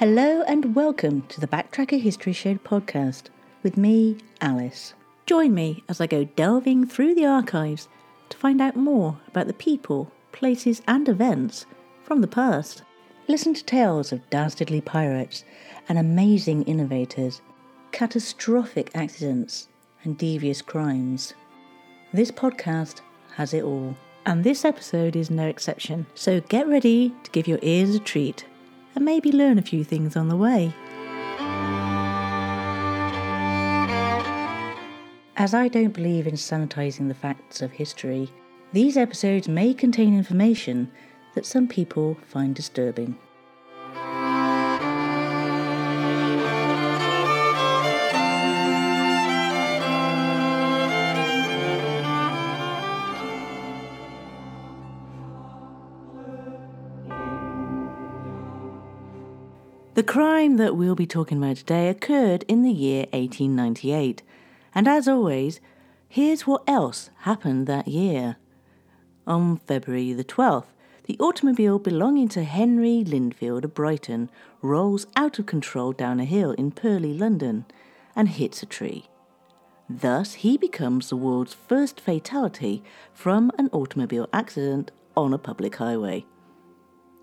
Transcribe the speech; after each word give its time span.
Hello 0.00 0.40
and 0.48 0.74
welcome 0.74 1.20
to 1.28 1.42
the 1.42 1.46
Backtracker 1.46 2.00
History 2.00 2.32
Show 2.32 2.54
podcast 2.54 3.24
with 3.62 3.76
me, 3.76 4.16
Alice. 4.40 4.94
Join 5.26 5.52
me 5.52 5.84
as 5.90 6.00
I 6.00 6.06
go 6.06 6.24
delving 6.24 6.86
through 6.86 7.14
the 7.14 7.26
archives 7.26 7.86
to 8.30 8.36
find 8.38 8.62
out 8.62 8.76
more 8.76 9.20
about 9.28 9.46
the 9.46 9.52
people, 9.52 10.10
places, 10.32 10.80
and 10.88 11.06
events 11.06 11.66
from 12.02 12.22
the 12.22 12.26
past. 12.26 12.82
Listen 13.28 13.52
to 13.52 13.62
tales 13.62 14.10
of 14.10 14.30
dastardly 14.30 14.80
pirates 14.80 15.44
and 15.86 15.98
amazing 15.98 16.62
innovators, 16.62 17.42
catastrophic 17.92 18.90
accidents, 18.94 19.68
and 20.04 20.16
devious 20.16 20.62
crimes. 20.62 21.34
This 22.14 22.30
podcast 22.30 23.02
has 23.34 23.52
it 23.52 23.64
all, 23.64 23.94
and 24.24 24.44
this 24.44 24.64
episode 24.64 25.14
is 25.14 25.28
no 25.28 25.46
exception. 25.46 26.06
So 26.14 26.40
get 26.40 26.66
ready 26.66 27.14
to 27.22 27.30
give 27.32 27.46
your 27.46 27.58
ears 27.60 27.94
a 27.94 27.98
treat 27.98 28.46
and 29.00 29.06
maybe 29.06 29.32
learn 29.32 29.58
a 29.58 29.62
few 29.62 29.82
things 29.82 30.14
on 30.14 30.28
the 30.28 30.36
way. 30.36 30.74
As 35.36 35.54
I 35.54 35.68
don't 35.68 35.94
believe 35.94 36.26
in 36.26 36.34
sanitizing 36.34 37.08
the 37.08 37.14
facts 37.14 37.62
of 37.62 37.72
history, 37.72 38.28
these 38.74 38.98
episodes 38.98 39.48
may 39.48 39.72
contain 39.72 40.14
information 40.14 40.92
that 41.34 41.46
some 41.46 41.66
people 41.66 42.18
find 42.26 42.54
disturbing. 42.54 43.16
Crime 60.10 60.56
that 60.56 60.74
we'll 60.74 60.96
be 60.96 61.06
talking 61.06 61.38
about 61.38 61.54
today 61.54 61.88
occurred 61.88 62.44
in 62.48 62.64
the 62.64 62.72
year 62.72 63.02
1898. 63.12 64.24
And 64.74 64.88
as 64.88 65.06
always, 65.06 65.60
here's 66.08 66.48
what 66.48 66.64
else 66.66 67.10
happened 67.18 67.68
that 67.68 67.86
year. 67.86 68.34
On 69.24 69.58
February 69.58 70.12
the 70.12 70.24
12th, 70.24 70.72
the 71.04 71.16
automobile 71.20 71.78
belonging 71.78 72.28
to 72.30 72.42
Henry 72.42 73.04
Lindfield 73.04 73.62
of 73.62 73.72
Brighton 73.72 74.30
rolls 74.62 75.06
out 75.14 75.38
of 75.38 75.46
control 75.46 75.92
down 75.92 76.18
a 76.18 76.24
hill 76.24 76.50
in 76.54 76.72
Purley, 76.72 77.14
London, 77.14 77.64
and 78.16 78.30
hits 78.30 78.64
a 78.64 78.66
tree. 78.66 79.04
Thus, 79.88 80.34
he 80.34 80.58
becomes 80.58 81.08
the 81.08 81.16
world's 81.16 81.54
first 81.54 82.00
fatality 82.00 82.82
from 83.12 83.52
an 83.58 83.68
automobile 83.68 84.28
accident 84.32 84.90
on 85.16 85.32
a 85.32 85.38
public 85.38 85.76
highway. 85.76 86.24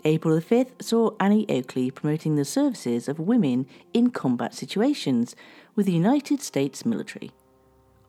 April 0.07 0.35
the 0.35 0.41
5th 0.41 0.81
saw 0.81 1.11
Annie 1.19 1.45
Oakley 1.49 1.91
promoting 1.91 2.37
the 2.37 2.45
services 2.45 3.09
of 3.09 3.19
women 3.19 3.67
in 3.93 4.09
combat 4.09 4.53
situations 4.53 5.35
with 5.75 5.85
the 5.85 5.91
United 5.91 6.41
States 6.41 6.85
military. 6.85 7.31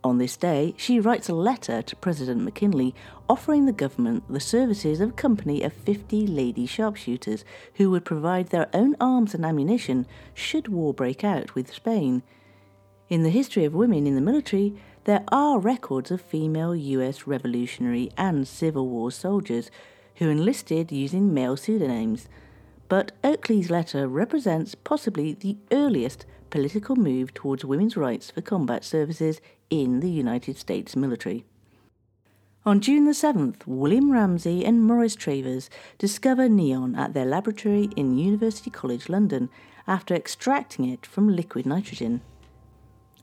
On 0.05 0.19
this 0.19 0.37
day, 0.37 0.75
she 0.77 1.01
writes 1.01 1.29
a 1.29 1.35
letter 1.35 1.83
to 1.83 1.97
President 1.97 2.41
McKinley 2.43 2.95
offering 3.29 3.67
the 3.67 3.73
government 3.73 4.23
the 4.29 4.39
services 4.39 5.01
of 5.01 5.09
a 5.09 5.13
company 5.13 5.65
of 5.65 5.73
50 5.73 6.25
lady 6.29 6.67
sharpshooters 6.67 7.45
who 7.75 7.91
would 7.91 8.05
provide 8.05 8.51
their 8.51 8.69
own 8.73 8.95
arms 9.01 9.35
and 9.35 9.45
ammunition 9.45 10.07
should 10.35 10.69
war 10.69 10.95
break 10.95 11.25
out 11.25 11.57
with 11.57 11.75
Spain. 11.75 12.23
In 13.09 13.25
the 13.25 13.31
history 13.31 13.65
of 13.65 13.75
women 13.75 14.07
in 14.07 14.15
the 14.15 14.21
military, 14.21 14.73
there 15.03 15.25
are 15.33 15.59
records 15.59 16.13
of 16.13 16.21
female 16.21 16.77
US 16.77 17.27
Revolutionary 17.27 18.13
and 18.17 18.47
Civil 18.47 18.87
War 18.89 19.11
soldiers 19.11 19.69
who 20.19 20.29
enlisted 20.29 20.93
using 20.93 21.33
male 21.33 21.57
pseudonyms, 21.57 22.29
but 22.89 23.13
Oakley's 23.23 23.71
letter 23.71 24.09
represents 24.09 24.75
possibly 24.75 25.33
the 25.33 25.57
earliest 25.73 26.27
political 26.51 26.97
move 26.97 27.35
towards 27.35 27.65
women's 27.65 27.97
rights 27.97 28.31
for 28.31 28.41
combat 28.41 28.85
services 28.85 29.41
in 29.71 30.01
the 30.01 30.11
United 30.11 30.57
States 30.57 30.97
military. 30.97 31.45
On 32.65 32.81
June 32.81 33.05
the 33.05 33.13
7th, 33.13 33.67
William 33.67 34.11
Ramsay 34.11 34.65
and 34.65 34.83
Morris 34.83 35.15
Travers 35.15 35.71
discover 35.97 36.49
neon 36.49 36.95
at 36.97 37.15
their 37.15 37.25
laboratory 37.25 37.89
in 37.97 38.19
University 38.19 38.71
College 38.71 39.09
London 39.09 39.49
after 39.87 40.15
extracting 40.15 40.85
it 40.87 41.07
from 41.07 41.35
liquid 41.35 41.65
nitrogen. 41.65 42.21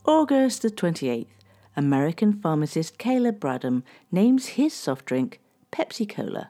August 0.05 0.61
the 0.61 0.69
28th, 0.69 1.27
American 1.75 2.33
pharmacist 2.33 2.97
Caleb 2.97 3.39
Bradham 3.39 3.83
names 4.11 4.47
his 4.47 4.73
soft 4.73 5.05
drink 5.05 5.39
Pepsi 5.71 6.07
Cola. 6.07 6.49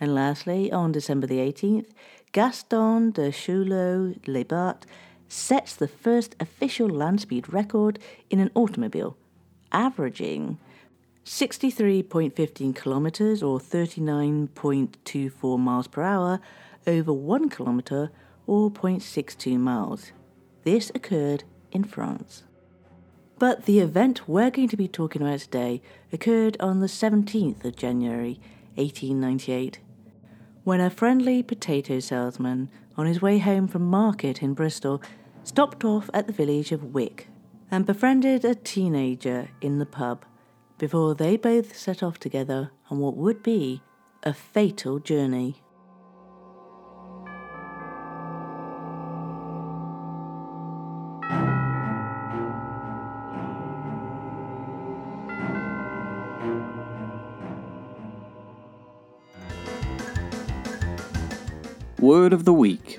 And 0.00 0.14
lastly, 0.14 0.72
on 0.72 0.92
December 0.92 1.26
the 1.26 1.38
18th, 1.38 1.90
Gaston 2.32 3.10
de 3.10 3.30
Chasseloup-Laubat 3.30 4.84
sets 5.28 5.76
the 5.76 5.86
first 5.86 6.34
official 6.40 6.88
land 6.88 7.20
speed 7.20 7.52
record 7.52 7.98
in 8.30 8.40
an 8.40 8.50
automobile, 8.54 9.16
averaging 9.70 10.58
63.15 11.26 12.74
kilometers 12.74 13.42
or 13.42 13.60
39.24 13.60 15.58
miles 15.58 15.86
per 15.86 16.02
hour 16.02 16.40
over 16.86 17.12
1 17.12 17.50
kilometer 17.50 18.10
or 18.46 18.70
0.62 18.70 19.58
miles. 19.58 20.12
This 20.64 20.90
occurred 20.94 21.44
in 21.70 21.84
France. 21.84 22.44
But 23.38 23.66
the 23.66 23.80
event 23.80 24.28
we're 24.28 24.50
going 24.50 24.68
to 24.68 24.76
be 24.76 24.88
talking 24.88 25.22
about 25.22 25.40
today 25.40 25.82
occurred 26.12 26.56
on 26.58 26.80
the 26.80 26.86
17th 26.86 27.64
of 27.64 27.76
January 27.76 28.40
1898 28.74 29.78
when 30.64 30.80
a 30.80 30.90
friendly 30.90 31.42
potato 31.42 32.00
salesman 32.00 32.70
on 32.96 33.06
his 33.06 33.22
way 33.22 33.38
home 33.38 33.66
from 33.66 33.82
market 33.82 34.42
in 34.42 34.54
Bristol 34.54 35.02
stopped 35.42 35.84
off 35.84 36.10
at 36.12 36.26
the 36.26 36.32
village 36.32 36.70
of 36.70 36.92
Wick 36.94 37.28
and 37.70 37.86
befriended 37.86 38.44
a 38.44 38.54
teenager 38.54 39.48
in 39.60 39.78
the 39.78 39.86
pub 39.86 40.24
before 40.78 41.14
they 41.14 41.36
both 41.36 41.76
set 41.76 42.02
off 42.02 42.18
together 42.18 42.70
on 42.90 42.98
what 42.98 43.16
would 43.16 43.42
be 43.42 43.82
a 44.22 44.34
fatal 44.34 44.98
journey. 44.98 45.62
Word 62.00 62.32
of 62.32 62.46
the 62.46 62.54
week. 62.54 62.98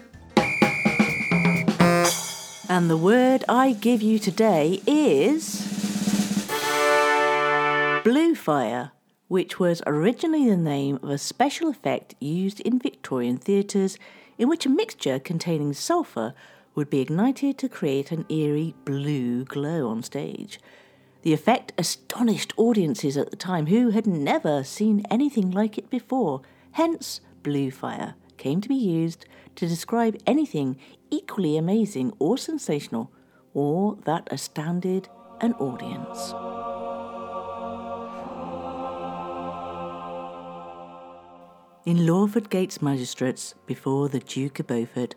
And 2.69 2.87
the 2.87 2.99
word 3.01 3.43
I 3.49 3.75
give 3.81 4.03
you 4.03 4.19
today 4.19 4.79
is 4.85 5.65
blue 8.03 8.35
fire, 8.35 8.91
which 9.27 9.59
was 9.59 9.81
originally 9.87 10.47
the 10.47 10.55
name 10.55 10.99
of 11.01 11.09
a 11.09 11.17
special 11.17 11.67
effect 11.67 12.13
used 12.19 12.59
in 12.59 12.77
Victorian 12.77 13.37
theatres 13.37 13.97
in 14.37 14.47
which 14.47 14.67
a 14.67 14.69
mixture 14.69 15.17
containing 15.17 15.73
sulphur 15.73 16.35
would 16.75 16.91
be 16.91 16.99
ignited 16.99 17.57
to 17.57 17.67
create 17.67 18.11
an 18.11 18.27
eerie 18.29 18.75
blue 18.85 19.45
glow 19.45 19.87
on 19.87 20.03
stage. 20.03 20.59
The 21.23 21.33
effect 21.33 21.73
astonished 21.75 22.53
audiences 22.55 23.17
at 23.17 23.31
the 23.31 23.35
time 23.35 23.65
who 23.65 23.89
had 23.89 24.05
never 24.05 24.63
seen 24.63 25.03
anything 25.09 25.49
like 25.49 25.79
it 25.79 25.89
before, 25.89 26.41
hence 26.73 27.19
blue 27.41 27.71
fire 27.71 28.13
came 28.41 28.59
to 28.59 28.67
be 28.67 28.75
used 28.75 29.27
to 29.55 29.67
describe 29.67 30.17
anything 30.25 30.75
equally 31.11 31.57
amazing 31.57 32.11
or 32.17 32.39
sensational, 32.39 33.11
or 33.53 33.97
that 34.05 34.27
astounded 34.31 35.07
an 35.41 35.53
audience. 35.53 36.33
In 41.85 42.07
Lawford 42.07 42.49
Gates 42.49 42.81
Magistrates 42.81 43.53
before 43.67 44.09
the 44.09 44.19
Duke 44.19 44.59
of 44.59 44.67
Beaufort, 44.67 45.13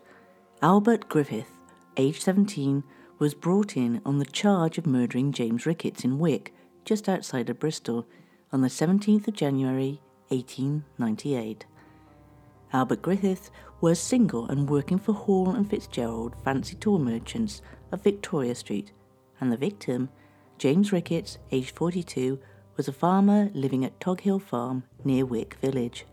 Albert 0.61 1.09
Griffith, 1.09 1.59
aged 1.97 2.21
17, 2.21 2.83
was 3.17 3.33
brought 3.33 3.75
in 3.75 4.01
on 4.05 4.19
the 4.19 4.25
charge 4.25 4.77
of 4.77 4.85
murdering 4.85 5.31
James 5.31 5.65
Ricketts 5.65 6.03
in 6.03 6.19
Wick, 6.19 6.53
just 6.83 7.09
outside 7.09 7.49
of 7.49 7.59
Bristol, 7.59 8.05
on 8.51 8.61
the 8.61 8.67
17th 8.67 9.27
of 9.27 9.33
January 9.33 9.99
1898. 10.27 11.65
Albert 12.73 13.01
Griffith 13.01 13.51
was 13.81 13.99
single 13.99 14.47
and 14.47 14.69
working 14.69 14.97
for 14.97 15.13
Hall 15.13 15.51
and 15.51 15.69
Fitzgerald 15.69 16.35
fancy 16.43 16.75
tour 16.75 16.99
merchants 16.99 17.61
of 17.91 18.03
Victoria 18.03 18.55
Street, 18.55 18.91
and 19.39 19.51
the 19.51 19.57
victim, 19.57 20.09
James 20.57 20.91
Ricketts, 20.91 21.37
aged 21.51 21.75
42, 21.75 22.39
was 22.75 22.87
a 22.87 22.93
farmer 22.93 23.49
living 23.53 23.85
at 23.85 23.99
Toghill 23.99 24.39
Farm 24.39 24.83
near 25.03 25.25
Wick 25.25 25.55
Village. 25.61 26.05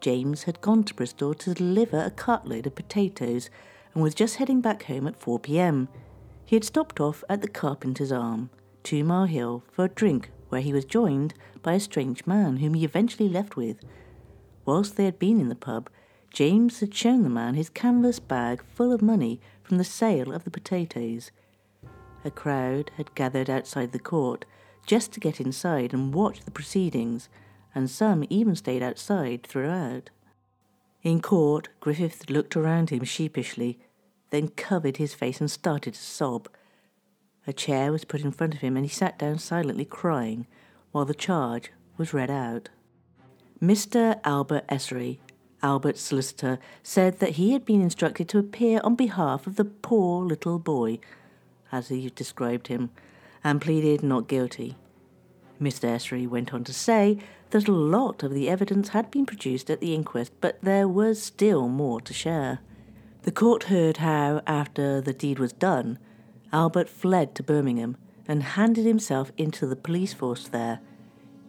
James 0.00 0.44
had 0.44 0.60
gone 0.60 0.84
to 0.84 0.94
Bristol 0.94 1.34
to 1.34 1.54
deliver 1.54 1.98
a 1.98 2.10
cartload 2.10 2.66
of 2.66 2.74
potatoes 2.74 3.50
and 3.94 4.02
was 4.02 4.14
just 4.14 4.36
heading 4.36 4.60
back 4.60 4.84
home 4.84 5.06
at 5.06 5.18
4 5.18 5.38
pm. 5.38 5.88
He 6.44 6.54
had 6.54 6.64
stopped 6.64 7.00
off 7.00 7.24
at 7.28 7.40
the 7.42 7.48
Carpenter's 7.48 8.12
Arm, 8.12 8.50
Two 8.84 9.02
Mile 9.02 9.26
Hill, 9.26 9.64
for 9.72 9.86
a 9.86 9.88
drink 9.88 10.30
where 10.48 10.60
he 10.60 10.72
was 10.72 10.84
joined 10.84 11.34
by 11.62 11.74
a 11.74 11.80
strange 11.80 12.24
man 12.26 12.58
whom 12.58 12.74
he 12.74 12.84
eventually 12.84 13.28
left 13.28 13.56
with 13.56 13.78
Whilst 14.66 14.96
they 14.96 15.04
had 15.04 15.18
been 15.18 15.40
in 15.40 15.48
the 15.48 15.54
pub, 15.54 15.88
James 16.30 16.80
had 16.80 16.92
shown 16.92 17.22
the 17.22 17.30
man 17.30 17.54
his 17.54 17.70
canvas 17.70 18.18
bag 18.18 18.62
full 18.74 18.92
of 18.92 19.00
money 19.00 19.40
from 19.62 19.78
the 19.78 19.84
sale 19.84 20.32
of 20.32 20.44
the 20.44 20.50
potatoes. 20.50 21.30
A 22.24 22.30
crowd 22.30 22.90
had 22.96 23.14
gathered 23.14 23.48
outside 23.48 23.92
the 23.92 23.98
court 23.98 24.44
just 24.84 25.12
to 25.12 25.20
get 25.20 25.40
inside 25.40 25.94
and 25.94 26.12
watch 26.12 26.40
the 26.40 26.50
proceedings, 26.50 27.28
and 27.74 27.88
some 27.88 28.24
even 28.28 28.56
stayed 28.56 28.82
outside 28.82 29.46
throughout. 29.46 30.10
In 31.02 31.22
court, 31.22 31.68
Griffith 31.78 32.28
looked 32.28 32.56
around 32.56 32.90
him 32.90 33.04
sheepishly, 33.04 33.78
then 34.30 34.48
covered 34.48 34.96
his 34.96 35.14
face 35.14 35.40
and 35.40 35.50
started 35.50 35.94
to 35.94 36.00
sob. 36.00 36.48
A 37.46 37.52
chair 37.52 37.92
was 37.92 38.04
put 38.04 38.22
in 38.22 38.32
front 38.32 38.54
of 38.54 38.60
him 38.60 38.76
and 38.76 38.84
he 38.84 38.90
sat 38.90 39.18
down 39.18 39.38
silently 39.38 39.84
crying 39.84 40.48
while 40.90 41.04
the 41.04 41.14
charge 41.14 41.70
was 41.96 42.12
read 42.12 42.30
out. 42.30 42.70
Mr. 43.62 44.20
Albert 44.22 44.66
Essery, 44.68 45.18
Albert's 45.62 46.02
solicitor, 46.02 46.58
said 46.82 47.20
that 47.20 47.36
he 47.36 47.54
had 47.54 47.64
been 47.64 47.80
instructed 47.80 48.28
to 48.28 48.38
appear 48.38 48.80
on 48.84 48.94
behalf 48.94 49.46
of 49.46 49.56
the 49.56 49.64
poor 49.64 50.22
little 50.22 50.58
boy, 50.58 50.98
as 51.72 51.88
he 51.88 52.10
described 52.10 52.68
him, 52.68 52.90
and 53.42 53.62
pleaded 53.62 54.02
not 54.02 54.28
guilty. 54.28 54.76
Mr. 55.58 55.88
Essery 55.88 56.28
went 56.28 56.52
on 56.52 56.64
to 56.64 56.74
say 56.74 57.18
that 57.48 57.66
a 57.66 57.72
lot 57.72 58.22
of 58.22 58.34
the 58.34 58.50
evidence 58.50 58.90
had 58.90 59.10
been 59.10 59.24
produced 59.24 59.70
at 59.70 59.80
the 59.80 59.94
inquest, 59.94 60.32
but 60.42 60.58
there 60.60 60.86
was 60.86 61.22
still 61.22 61.66
more 61.66 62.02
to 62.02 62.12
share. 62.12 62.58
The 63.22 63.32
court 63.32 63.64
heard 63.64 63.96
how, 63.96 64.42
after 64.46 65.00
the 65.00 65.14
deed 65.14 65.38
was 65.38 65.54
done, 65.54 65.98
Albert 66.52 66.90
fled 66.90 67.34
to 67.36 67.42
Birmingham 67.42 67.96
and 68.28 68.42
handed 68.42 68.84
himself 68.84 69.32
into 69.38 69.66
the 69.66 69.76
police 69.76 70.12
force 70.12 70.46
there. 70.46 70.80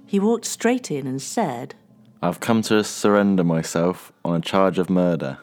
He 0.05 0.21
walked 0.21 0.45
straight 0.45 0.89
in 0.89 1.05
and 1.05 1.21
said, 1.21 1.75
I've 2.21 2.39
come 2.39 2.61
to 2.63 2.83
surrender 2.83 3.43
myself 3.43 4.11
on 4.25 4.35
a 4.35 4.41
charge 4.41 4.79
of 4.79 4.89
murder. 4.89 5.37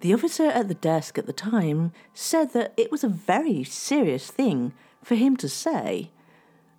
The 0.00 0.14
officer 0.14 0.46
at 0.46 0.68
the 0.68 0.74
desk 0.74 1.18
at 1.18 1.26
the 1.26 1.32
time 1.32 1.92
said 2.14 2.52
that 2.52 2.72
it 2.76 2.92
was 2.92 3.02
a 3.02 3.08
very 3.08 3.64
serious 3.64 4.30
thing 4.30 4.72
for 5.02 5.16
him 5.16 5.36
to 5.38 5.48
say. 5.48 6.10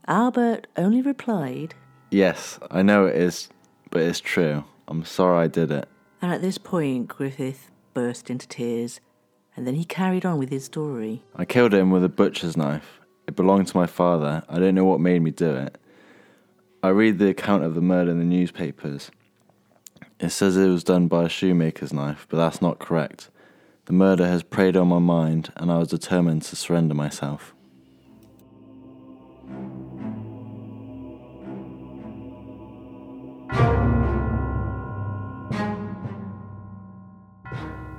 Albert 0.07 0.67
only 0.77 1.01
replied, 1.01 1.75
Yes, 2.09 2.57
I 2.71 2.83
know 2.83 3.05
it 3.05 3.15
is, 3.15 3.49
but 3.91 4.01
it's 4.01 4.21
true. 4.21 4.63
I'm 4.87 5.03
sorry 5.03 5.43
I 5.43 5.47
did 5.47 5.71
it. 5.71 5.89
And 6.21 6.31
at 6.31 6.41
this 6.41 6.57
point, 6.57 7.09
Griffith 7.09 7.69
burst 7.93 8.29
into 8.29 8.47
tears, 8.47 9.01
and 9.57 9.67
then 9.67 9.75
he 9.75 9.83
carried 9.83 10.25
on 10.25 10.37
with 10.37 10.49
his 10.49 10.63
story. 10.65 11.23
I 11.35 11.43
killed 11.43 11.73
him 11.73 11.91
with 11.91 12.03
a 12.03 12.09
butcher's 12.09 12.55
knife. 12.55 13.01
It 13.27 13.35
belonged 13.35 13.67
to 13.67 13.77
my 13.77 13.87
father. 13.87 14.43
I 14.47 14.59
don't 14.59 14.75
know 14.75 14.85
what 14.85 15.01
made 15.01 15.21
me 15.21 15.31
do 15.31 15.53
it. 15.53 15.77
I 16.83 16.89
read 16.89 17.17
the 17.17 17.29
account 17.29 17.63
of 17.63 17.73
the 17.73 17.81
murder 17.81 18.11
in 18.11 18.19
the 18.19 18.23
newspapers. 18.23 19.09
It 20.19 20.29
says 20.29 20.55
it 20.57 20.67
was 20.67 20.83
done 20.83 21.07
by 21.07 21.23
a 21.23 21.29
shoemaker's 21.29 21.91
knife, 21.91 22.27
but 22.29 22.37
that's 22.37 22.61
not 22.61 22.77
correct. 22.77 23.31
The 23.85 23.93
murder 23.93 24.27
has 24.27 24.43
preyed 24.43 24.77
on 24.77 24.89
my 24.89 24.99
mind, 24.99 25.51
and 25.55 25.71
I 25.71 25.79
was 25.79 25.87
determined 25.87 26.43
to 26.43 26.55
surrender 26.55 26.93
myself. 26.93 27.55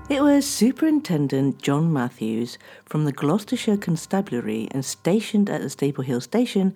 It 0.08 0.22
was 0.22 0.46
Superintendent 0.46 1.60
John 1.60 1.92
Matthews 1.92 2.58
from 2.86 3.04
the 3.04 3.12
Gloucestershire 3.12 3.76
Constabulary 3.76 4.68
and 4.70 4.84
stationed 4.84 5.50
at 5.50 5.62
the 5.62 5.68
Staple 5.68 6.04
Hill 6.04 6.20
station 6.20 6.74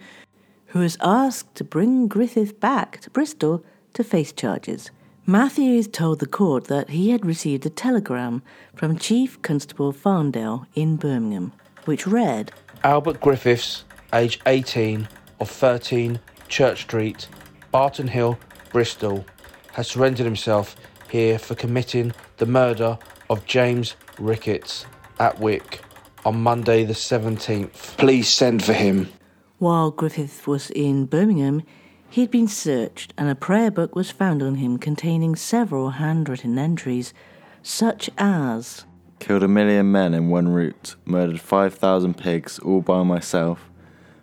who 0.72 0.78
was 0.78 0.96
asked 1.02 1.54
to 1.54 1.62
bring 1.62 2.08
Griffith 2.08 2.58
back 2.58 2.98
to 2.98 3.10
Bristol 3.10 3.62
to 3.92 4.02
face 4.02 4.32
charges. 4.32 4.90
Matthews 5.26 5.86
told 5.86 6.18
the 6.18 6.26
court 6.26 6.64
that 6.64 6.88
he 6.88 7.10
had 7.10 7.26
received 7.26 7.66
a 7.66 7.70
telegram 7.70 8.42
from 8.74 8.96
Chief 8.96 9.40
Constable 9.42 9.92
Farndale 9.92 10.66
in 10.74 10.96
Birmingham, 10.96 11.52
which 11.84 12.06
read 12.06 12.52
Albert 12.84 13.20
Griffiths, 13.20 13.84
age 14.14 14.40
18, 14.46 15.06
of 15.40 15.50
13 15.50 16.18
Church 16.48 16.80
Street, 16.80 17.28
Barton 17.70 18.08
Hill, 18.08 18.38
Bristol, 18.72 19.26
has 19.72 19.88
surrendered 19.88 20.24
himself 20.24 20.74
here 21.10 21.38
for 21.38 21.54
committing 21.54 22.14
the 22.38 22.46
murder 22.46 22.98
of 23.28 23.44
James 23.44 23.94
Ricketts 24.18 24.86
at 25.20 25.38
Wick 25.38 25.82
on 26.24 26.42
Monday 26.42 26.84
the 26.84 26.94
17th. 26.94 27.98
Please 27.98 28.26
send 28.26 28.64
for 28.64 28.72
him. 28.72 29.12
While 29.62 29.92
Griffith 29.92 30.48
was 30.48 30.70
in 30.70 31.06
Birmingham, 31.06 31.62
he 32.10 32.22
had 32.22 32.32
been 32.32 32.48
searched, 32.48 33.14
and 33.16 33.28
a 33.28 33.36
prayer 33.36 33.70
book 33.70 33.94
was 33.94 34.10
found 34.10 34.42
on 34.42 34.56
him 34.56 34.76
containing 34.76 35.36
several 35.36 35.90
handwritten 35.90 36.58
entries, 36.58 37.14
such 37.62 38.10
as 38.18 38.86
Killed 39.20 39.44
a 39.44 39.46
million 39.46 39.92
men 39.92 40.14
in 40.14 40.30
one 40.30 40.48
route, 40.48 40.96
murdered 41.04 41.40
5,000 41.40 42.18
pigs 42.18 42.58
all 42.58 42.80
by 42.80 43.04
myself, 43.04 43.70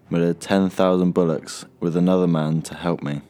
murdered 0.10 0.42
10,000 0.42 1.14
bullocks 1.14 1.64
with 1.80 1.96
another 1.96 2.28
man 2.28 2.62
to 2.64 2.76
help 2.76 3.02
me. 3.02 3.22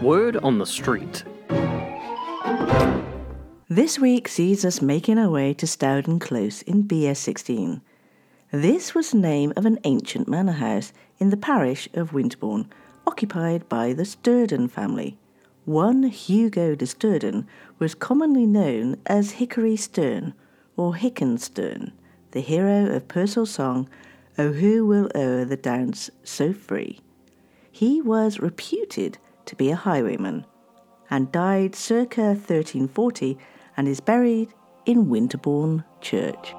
Word 0.00 0.38
on 0.38 0.58
the 0.58 0.64
street. 0.64 1.24
This 3.70 3.98
week 3.98 4.28
sees 4.28 4.64
us 4.64 4.80
making 4.80 5.18
our 5.18 5.28
way 5.28 5.52
to 5.52 5.66
Stowden 5.66 6.18
Close 6.18 6.62
in 6.62 6.84
BS16. 6.84 7.82
This 8.50 8.94
was 8.94 9.10
the 9.10 9.18
name 9.18 9.52
of 9.58 9.66
an 9.66 9.78
ancient 9.84 10.26
manor 10.26 10.52
house 10.52 10.94
in 11.18 11.28
the 11.28 11.36
parish 11.36 11.86
of 11.92 12.14
Winterbourne, 12.14 12.70
occupied 13.06 13.68
by 13.68 13.92
the 13.92 14.04
Sturden 14.04 14.70
family. 14.70 15.18
One 15.66 16.04
Hugo 16.04 16.74
de 16.76 16.86
Sturden 16.86 17.44
was 17.78 17.94
commonly 17.94 18.46
known 18.46 18.96
as 19.04 19.32
Hickory 19.32 19.76
Stern 19.76 20.32
or 20.78 20.94
Hicken 20.94 21.38
Sterne, 21.38 21.92
the 22.30 22.40
hero 22.40 22.86
of 22.86 23.06
Pearsall's 23.06 23.50
song, 23.50 23.86
O 24.38 24.52
Who 24.52 24.86
Will 24.86 25.10
O'er 25.14 25.44
the 25.44 25.58
Downs 25.58 26.08
So 26.24 26.54
Free. 26.54 27.00
He 27.70 28.00
was 28.00 28.40
reputed 28.40 29.18
to 29.44 29.54
be 29.54 29.70
a 29.70 29.76
highwayman 29.76 30.46
and 31.10 31.30
died 31.30 31.74
circa 31.74 32.28
1340 32.28 33.36
and 33.78 33.88
is 33.88 34.00
buried 34.00 34.52
in 34.84 35.08
Winterbourne 35.08 35.84
Church. 36.02 36.52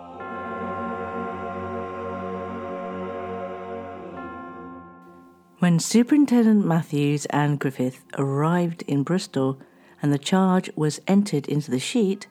When 5.59 5.79
Superintendent 5.79 6.65
Matthews 6.65 7.25
and 7.25 7.59
Griffith 7.59 8.05
arrived 8.17 8.83
in 8.83 9.03
Bristol 9.03 9.59
and 10.01 10.13
the 10.13 10.17
charge 10.17 10.71
was 10.77 11.01
entered 11.05 11.47
into 11.49 11.69
the 11.69 11.79
sheet, 11.79 12.27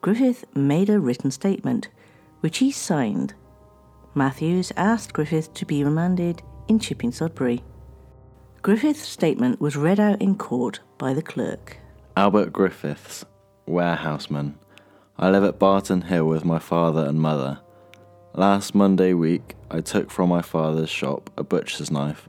Griffith 0.00 0.44
made 0.56 0.90
a 0.90 0.98
written 0.98 1.30
statement, 1.30 1.88
which 2.40 2.58
he 2.58 2.72
signed. 2.72 3.34
Matthews 4.16 4.72
asked 4.76 5.12
Griffith 5.12 5.54
to 5.54 5.64
be 5.64 5.84
remanded 5.84 6.42
in 6.66 6.80
Chipping 6.80 7.12
Sodbury. 7.12 7.62
Griffith's 8.62 9.06
statement 9.06 9.60
was 9.60 9.76
read 9.76 10.00
out 10.00 10.20
in 10.20 10.34
court 10.36 10.80
by 10.98 11.14
the 11.14 11.22
clerk. 11.22 11.76
Albert 12.16 12.52
Griffiths, 12.52 13.24
warehouseman. 13.72 14.58
I 15.18 15.30
live 15.30 15.44
at 15.44 15.58
Barton 15.58 16.02
Hill 16.02 16.26
with 16.26 16.44
my 16.44 16.58
father 16.58 17.06
and 17.06 17.18
mother. 17.18 17.60
Last 18.34 18.74
Monday 18.74 19.14
week, 19.14 19.54
I 19.70 19.80
took 19.80 20.10
from 20.10 20.28
my 20.28 20.42
father's 20.42 20.90
shop 20.90 21.30
a 21.38 21.42
butcher's 21.42 21.90
knife, 21.90 22.28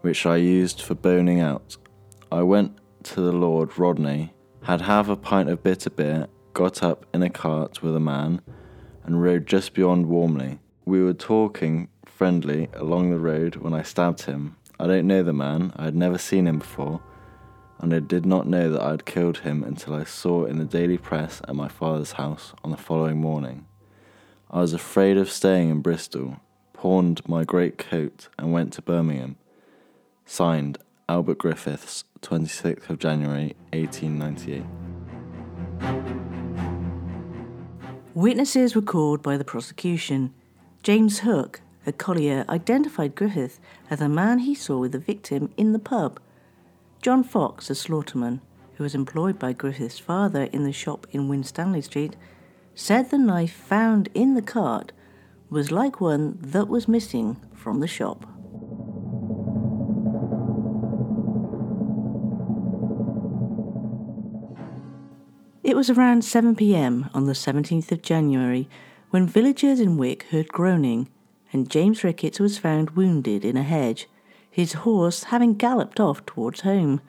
which 0.00 0.26
I 0.26 0.36
used 0.36 0.82
for 0.82 0.96
boning 0.96 1.40
out. 1.40 1.76
I 2.32 2.42
went 2.42 2.76
to 3.04 3.20
the 3.20 3.32
Lord 3.32 3.78
Rodney, 3.78 4.32
had 4.64 4.80
half 4.80 5.08
a 5.08 5.16
pint 5.16 5.48
of 5.48 5.62
bitter 5.62 5.90
beer, 5.90 6.26
got 6.54 6.82
up 6.82 7.06
in 7.14 7.22
a 7.22 7.30
cart 7.30 7.82
with 7.82 7.94
a 7.94 8.00
man, 8.00 8.40
and 9.04 9.22
rode 9.22 9.46
just 9.46 9.74
beyond 9.74 10.06
Warmley. 10.06 10.58
We 10.84 11.02
were 11.02 11.14
talking 11.14 11.88
friendly 12.04 12.68
along 12.74 13.10
the 13.10 13.18
road 13.18 13.56
when 13.56 13.74
I 13.74 13.82
stabbed 13.82 14.22
him. 14.22 14.56
I 14.80 14.88
don't 14.88 15.06
know 15.06 15.22
the 15.22 15.32
man, 15.32 15.72
I 15.76 15.84
had 15.84 15.94
never 15.94 16.18
seen 16.18 16.48
him 16.48 16.58
before 16.58 17.00
and 17.80 17.94
I 17.94 18.00
did 18.00 18.26
not 18.26 18.46
know 18.46 18.70
that 18.70 18.82
I 18.82 18.90
had 18.90 19.06
killed 19.06 19.38
him 19.38 19.64
until 19.64 19.94
I 19.94 20.04
saw 20.04 20.44
in 20.44 20.58
the 20.58 20.66
daily 20.66 20.98
press 20.98 21.40
at 21.48 21.56
my 21.56 21.68
father's 21.68 22.12
house 22.12 22.52
on 22.62 22.70
the 22.70 22.76
following 22.76 23.18
morning. 23.18 23.66
I 24.50 24.60
was 24.60 24.74
afraid 24.74 25.16
of 25.16 25.30
staying 25.30 25.70
in 25.70 25.80
Bristol, 25.80 26.40
pawned 26.74 27.26
my 27.26 27.44
great 27.44 27.78
coat, 27.78 28.28
and 28.38 28.52
went 28.52 28.74
to 28.74 28.82
Birmingham. 28.82 29.36
Signed, 30.26 30.76
Albert 31.08 31.38
Griffiths, 31.38 32.04
26th 32.20 32.90
of 32.90 32.98
January, 32.98 33.56
1898. 33.72 34.64
Witnesses 38.12 38.74
were 38.74 38.82
called 38.82 39.22
by 39.22 39.38
the 39.38 39.44
prosecution. 39.44 40.34
James 40.82 41.20
Hook, 41.20 41.62
a 41.86 41.92
collier, 41.92 42.44
identified 42.50 43.14
Griffith 43.14 43.58
as 43.88 44.00
the 44.00 44.08
man 44.08 44.40
he 44.40 44.54
saw 44.54 44.78
with 44.78 44.92
the 44.92 44.98
victim 44.98 45.50
in 45.56 45.72
the 45.72 45.78
pub 45.78 46.20
John 47.02 47.24
Fox, 47.24 47.70
a 47.70 47.74
slaughterman, 47.74 48.42
who 48.74 48.84
was 48.84 48.94
employed 48.94 49.38
by 49.38 49.54
Griffith's 49.54 49.98
father 49.98 50.42
in 50.52 50.64
the 50.64 50.72
shop 50.72 51.06
in 51.12 51.28
Winstanley 51.28 51.80
Street, 51.80 52.14
said 52.74 53.08
the 53.08 53.16
knife 53.16 53.54
found 53.54 54.10
in 54.12 54.34
the 54.34 54.42
cart 54.42 54.92
was 55.48 55.72
like 55.72 55.98
one 55.98 56.36
that 56.42 56.68
was 56.68 56.88
missing 56.88 57.38
from 57.54 57.80
the 57.80 57.86
shop. 57.86 58.26
It 65.64 65.76
was 65.76 65.88
around 65.88 66.22
7 66.22 66.54
pm 66.54 67.08
on 67.14 67.24
the 67.24 67.32
17th 67.32 67.90
of 67.92 68.02
January 68.02 68.68
when 69.08 69.26
villagers 69.26 69.80
in 69.80 69.96
Wick 69.96 70.24
heard 70.24 70.48
groaning, 70.48 71.08
and 71.50 71.70
James 71.70 72.04
Ricketts 72.04 72.40
was 72.40 72.58
found 72.58 72.90
wounded 72.90 73.42
in 73.42 73.56
a 73.56 73.62
hedge, 73.62 74.06
his 74.50 74.72
horse 74.72 75.24
having 75.24 75.54
galloped 75.54 76.00
off 76.00 76.24
towards 76.26 76.62
home. 76.62 77.00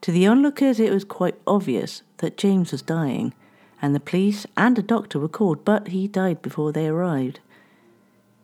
To 0.00 0.10
the 0.10 0.26
onlookers, 0.26 0.80
it 0.80 0.92
was 0.92 1.04
quite 1.04 1.36
obvious 1.46 2.02
that 2.18 2.36
James 2.36 2.72
was 2.72 2.82
dying, 2.82 3.34
and 3.80 3.94
the 3.94 4.00
police 4.00 4.46
and 4.56 4.78
a 4.78 4.82
doctor 4.82 5.18
were 5.18 5.28
called, 5.28 5.64
but 5.64 5.88
he 5.88 6.08
died 6.08 6.42
before 6.42 6.72
they 6.72 6.88
arrived. 6.88 7.40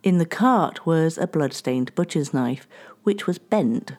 In 0.02 0.18
the 0.18 0.26
cart 0.26 0.86
was 0.86 1.18
a 1.18 1.26
blood-stained 1.26 1.94
butcher's 1.94 2.32
knife, 2.32 2.66
which 3.02 3.26
was 3.26 3.38
bent. 3.38 3.92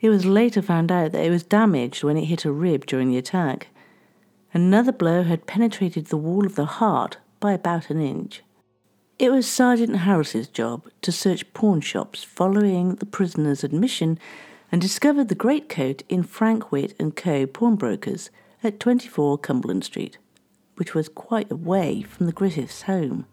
It 0.00 0.08
was 0.08 0.24
later 0.24 0.62
found 0.62 0.90
out 0.90 1.12
that 1.12 1.24
it 1.24 1.30
was 1.30 1.42
damaged 1.42 2.02
when 2.02 2.16
it 2.16 2.24
hit 2.24 2.44
a 2.44 2.52
rib 2.52 2.86
during 2.86 3.10
the 3.10 3.18
attack. 3.18 3.68
Another 4.52 4.92
blow 4.92 5.22
had 5.22 5.46
penetrated 5.46 6.06
the 6.06 6.16
wall 6.16 6.44
of 6.44 6.56
the 6.56 6.64
heart 6.64 7.18
by 7.38 7.52
about 7.52 7.90
an 7.90 8.00
inch. 8.00 8.42
It 9.20 9.30
was 9.30 9.46
Sergeant 9.46 9.96
Harris's 9.96 10.48
job 10.48 10.88
to 11.02 11.12
search 11.12 11.52
pawn 11.52 11.82
shops 11.82 12.24
following 12.24 12.94
the 12.94 13.04
prisoner's 13.04 13.62
admission 13.62 14.18
and 14.72 14.80
discovered 14.80 15.28
the 15.28 15.34
greatcoat 15.34 16.02
in 16.08 16.22
Frank 16.22 16.72
Witt 16.72 16.94
and 16.98 17.14
Co. 17.14 17.44
pawnbrokers 17.46 18.30
at 18.64 18.80
24 18.80 19.36
Cumberland 19.36 19.84
Street, 19.84 20.16
which 20.76 20.94
was 20.94 21.10
quite 21.10 21.52
away 21.52 22.00
from 22.00 22.24
the 22.24 22.32
Griffiths' 22.32 22.84
home. 22.84 23.26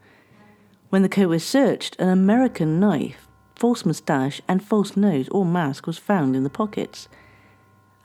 When 0.89 1.03
the 1.03 1.07
coat 1.07 1.29
was 1.29 1.45
searched, 1.45 1.97
an 2.01 2.09
American 2.09 2.81
knife, 2.81 3.29
false 3.55 3.85
moustache, 3.85 4.41
and 4.45 4.61
false 4.61 4.97
nose 4.97 5.29
or 5.29 5.45
mask 5.45 5.87
was 5.87 5.97
found 5.97 6.35
in 6.35 6.43
the 6.43 6.49
pockets. 6.49 7.07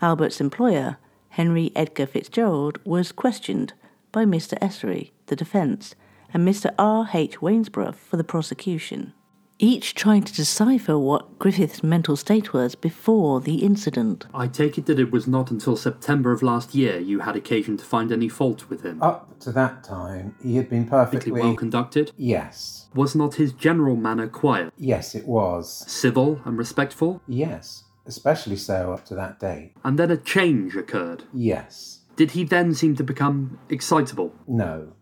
Albert's 0.01 0.41
employer, 0.41 0.99
Henry 1.31 1.73
Edgar 1.75 2.07
Fitzgerald, 2.07 2.79
was 2.85 3.11
questioned 3.11 3.73
by 4.13 4.25
Mr. 4.25 4.57
Essery, 4.61 5.11
the 5.27 5.35
defence, 5.35 5.97
and 6.35 6.47
Mr. 6.47 6.75
R. 6.79 7.09
H. 7.13 7.41
Wainsborough 7.43 7.93
for 7.93 8.17
the 8.17 8.25
prosecution, 8.25 9.13
each 9.59 9.95
trying 9.95 10.23
to 10.25 10.33
decipher 10.35 10.99
what 10.99 11.39
Griffith's 11.39 11.83
mental 11.85 12.17
state 12.17 12.53
was 12.53 12.75
before 12.75 13.41
the 13.41 13.57
incident. 13.57 14.27
I 14.35 14.49
take 14.49 14.77
it 14.79 14.87
that 14.87 14.99
it 14.99 15.13
was 15.13 15.29
not 15.29 15.51
until 15.53 15.77
September 15.77 16.33
of 16.33 16.43
last 16.43 16.75
year 16.75 16.99
you 16.99 17.21
had 17.21 17.37
occasion 17.37 17.77
to 17.77 17.85
find 17.85 18.11
any 18.11 18.29
fault 18.29 18.69
with 18.69 18.83
him. 18.83 19.01
Up 19.03 19.39
to 19.41 19.53
that 19.53 19.85
time, 19.85 20.35
he 20.43 20.57
had 20.57 20.69
been 20.69 20.87
Perfectly 20.87 21.31
perfectly. 21.31 21.41
well 21.43 21.55
conducted. 21.57 22.13
yes. 22.17 22.89
Was 22.95 23.15
not 23.15 23.37
his 23.37 23.53
general 23.53 23.97
manner 23.97 24.27
quiet, 24.29 24.73
Yes, 24.77 25.15
it 25.15 25.27
was. 25.27 25.85
civil, 25.91 26.41
and 26.45 26.59
respectful? 26.59 27.23
Yes. 27.29 27.85
Especially 28.05 28.57
so 28.57 28.93
up 28.93 29.05
to 29.07 29.15
that 29.15 29.39
date. 29.39 29.73
And 29.85 29.97
then 29.99 30.11
a 30.11 30.17
change 30.17 30.75
occurred. 30.77 31.23
Yes. 31.33 32.01
Did 32.17 32.33
he 32.33 32.43
then 32.45 32.75
seem 32.75 32.97
to 32.97 33.05
become 33.05 33.59
excitable? 33.71 34.35
No. 34.49 34.93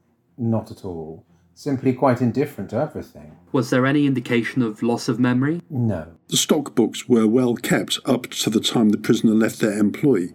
Not 0.41 0.71
at 0.71 0.87
all. 0.87 1.27
Simply 1.55 1.93
quite 1.93 2.23
indifferent 2.23 2.71
to 2.71 2.77
everything. 2.77 3.37
Was 3.53 3.69
there 3.69 3.85
any 3.85 4.07
indication 4.07 4.63
of 4.63 4.83
loss 4.83 5.07
of 5.07 5.21
memory? 5.21 5.61
No. 5.69 6.13
The 6.29 6.39
stock 6.39 6.75
books 6.75 7.07
were 7.07 7.27
well 7.27 7.55
kept 7.55 7.99
up 8.07 8.29
to 8.29 8.49
the 8.49 8.61
time 8.61 8.89
the 8.89 8.97
prisoner 8.97 9.35
left 9.35 9.61
their 9.61 9.79
employ. 9.79 10.29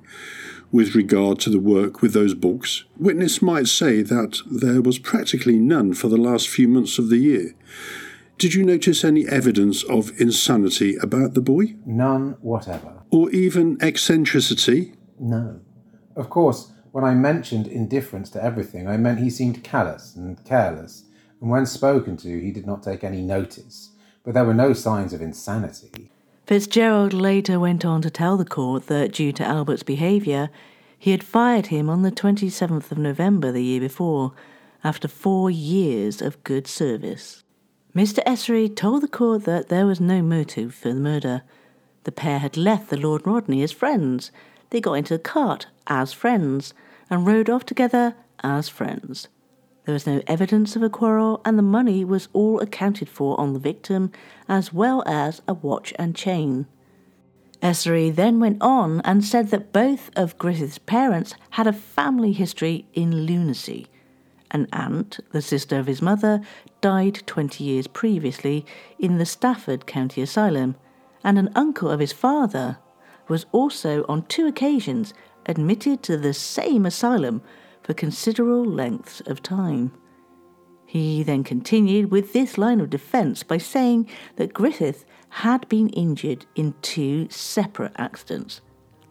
With 0.72 0.94
regard 0.94 1.40
to 1.40 1.50
the 1.50 1.60
work 1.60 2.04
with 2.04 2.14
those 2.14 2.36
books, 2.36 2.84
witness 2.98 3.42
might 3.42 3.68
say 3.68 4.04
that 4.04 4.38
there 4.46 4.82
was 4.82 5.00
practically 5.00 5.58
none 5.58 5.96
for 5.96 6.08
the 6.08 6.18
last 6.18 6.48
few 6.48 6.68
months 6.68 7.00
of 7.00 7.10
the 7.10 7.18
year. 7.18 7.56
Did 8.38 8.54
you 8.54 8.64
notice 8.64 9.04
any 9.04 9.28
evidence 9.28 9.84
of 9.84 10.12
insanity 10.20 10.98
about 10.98 11.34
the 11.34 11.42
boy? 11.42 11.76
None 11.86 12.38
whatever. 12.42 13.02
Or 13.10 13.32
even 13.32 13.78
eccentricity? 13.82 14.94
No. 15.20 15.62
Of 16.16 16.30
course, 16.30 16.72
when 16.96 17.04
I 17.04 17.14
mentioned 17.14 17.68
indifference 17.68 18.30
to 18.30 18.42
everything, 18.42 18.88
I 18.88 18.96
meant 18.96 19.20
he 19.20 19.30
seemed 19.30 19.66
callous 19.66 20.16
and 20.16 20.42
careless, 20.46 21.04
and 21.42 21.50
when 21.50 21.66
spoken 21.66 22.16
to, 22.16 22.40
he 22.40 22.52
did 22.52 22.66
not 22.66 22.84
take 22.84 23.04
any 23.04 23.22
notice. 23.22 23.90
But 24.24 24.34
there 24.34 24.46
were 24.46 24.54
no 24.54 24.72
signs 24.72 25.12
of 25.12 25.22
insanity. 25.22 26.10
Fitzgerald 26.46 27.12
later 27.12 27.60
went 27.60 27.84
on 27.84 28.02
to 28.02 28.10
tell 28.10 28.38
the 28.38 28.46
court 28.46 28.88
that 28.88 29.12
due 29.12 29.34
to 29.34 29.44
Albert's 29.44 29.84
behaviour, 29.84 30.50
he 30.98 31.12
had 31.12 31.22
fired 31.22 31.66
him 31.66 31.90
on 31.90 32.04
the 32.04 32.14
27th 32.14 32.90
of 32.90 32.98
November 32.98 33.52
the 33.52 33.66
year 33.66 33.82
before, 33.82 34.32
after 34.82 35.10
four 35.10 35.52
years 35.52 36.22
of 36.22 36.42
good 36.46 36.66
service. 36.66 37.44
Mr. 37.94 38.24
Essery 38.26 38.74
told 38.74 39.04
the 39.04 39.10
court 39.10 39.44
that 39.44 39.68
there 39.68 39.86
was 39.86 40.00
no 40.00 40.22
motive 40.22 40.74
for 40.74 40.94
the 40.94 41.02
murder. 41.02 41.42
The 42.06 42.14
pair 42.14 42.40
had 42.40 42.56
left 42.56 42.90
the 42.90 42.96
Lord 42.96 43.28
Rodney 43.28 43.64
as 43.64 43.74
friends. 43.74 44.32
They 44.70 44.80
got 44.80 44.94
into 44.94 45.16
the 45.16 45.20
cart 45.20 45.68
as 45.88 46.14
friends 46.14 46.74
and 47.10 47.28
rode 47.28 47.50
off 47.50 47.66
together 47.66 48.16
as 48.44 48.70
friends. 48.70 49.28
There 49.86 49.94
was 49.94 50.08
no 50.08 50.22
evidence 50.26 50.76
of 50.76 50.82
a 50.82 50.90
quarrel, 50.90 51.42
and 51.46 51.58
the 51.58 51.64
money 51.64 52.04
was 52.04 52.28
all 52.34 52.60
accounted 52.60 53.08
for 53.08 53.40
on 53.40 53.54
the 53.54 53.60
victim, 53.60 54.12
as 54.50 54.74
well 54.74 55.04
as 55.06 55.42
a 55.48 55.54
watch 55.54 55.94
and 56.00 56.16
chain. 56.16 56.66
Essery 57.62 58.14
then 58.14 58.40
went 58.40 58.62
on 58.62 59.02
and 59.02 59.24
said 59.24 59.50
that 59.50 59.72
both 59.72 60.10
of 60.16 60.38
Griffith's 60.38 60.80
parents 60.80 61.36
had 61.52 61.68
a 61.68 61.74
family 61.74 62.32
history 62.32 62.86
in 62.94 63.26
lunacy. 63.26 63.88
An 64.52 64.68
aunt, 64.72 65.20
the 65.32 65.42
sister 65.42 65.80
of 65.80 65.88
his 65.88 66.02
mother, 66.02 66.42
died 66.82 67.24
20 67.26 67.64
years 67.64 67.88
previously 67.88 68.66
in 69.00 69.18
the 69.18 69.26
Stafford 69.26 69.86
County 69.86 70.22
Asylum, 70.22 70.76
and 71.24 71.38
an 71.38 71.50
uncle 71.56 71.90
of 71.90 72.00
his 72.00 72.14
father 72.14 72.78
was 73.28 73.46
also 73.52 74.06
on 74.08 74.26
two 74.26 74.48
occasions 74.48 75.14
admitted 75.46 76.04
to 76.04 76.18
the 76.18 76.34
same 76.34 76.86
asylum 76.86 77.42
for 77.84 77.94
considerable 77.94 78.66
lengths 78.66 79.22
of 79.22 79.44
time. 79.44 79.92
He 80.86 81.24
then 81.24 81.44
continued 81.44 82.12
with 82.12 82.34
this 82.34 82.58
line 82.58 82.80
of 82.80 82.90
defence 82.90 83.44
by 83.44 83.58
saying 83.58 84.10
that 84.38 84.54
Griffith 84.54 85.06
had 85.30 85.68
been 85.68 85.90
injured 85.90 86.46
in 86.56 86.74
two 86.82 87.28
separate 87.30 87.94
accidents. 87.98 88.62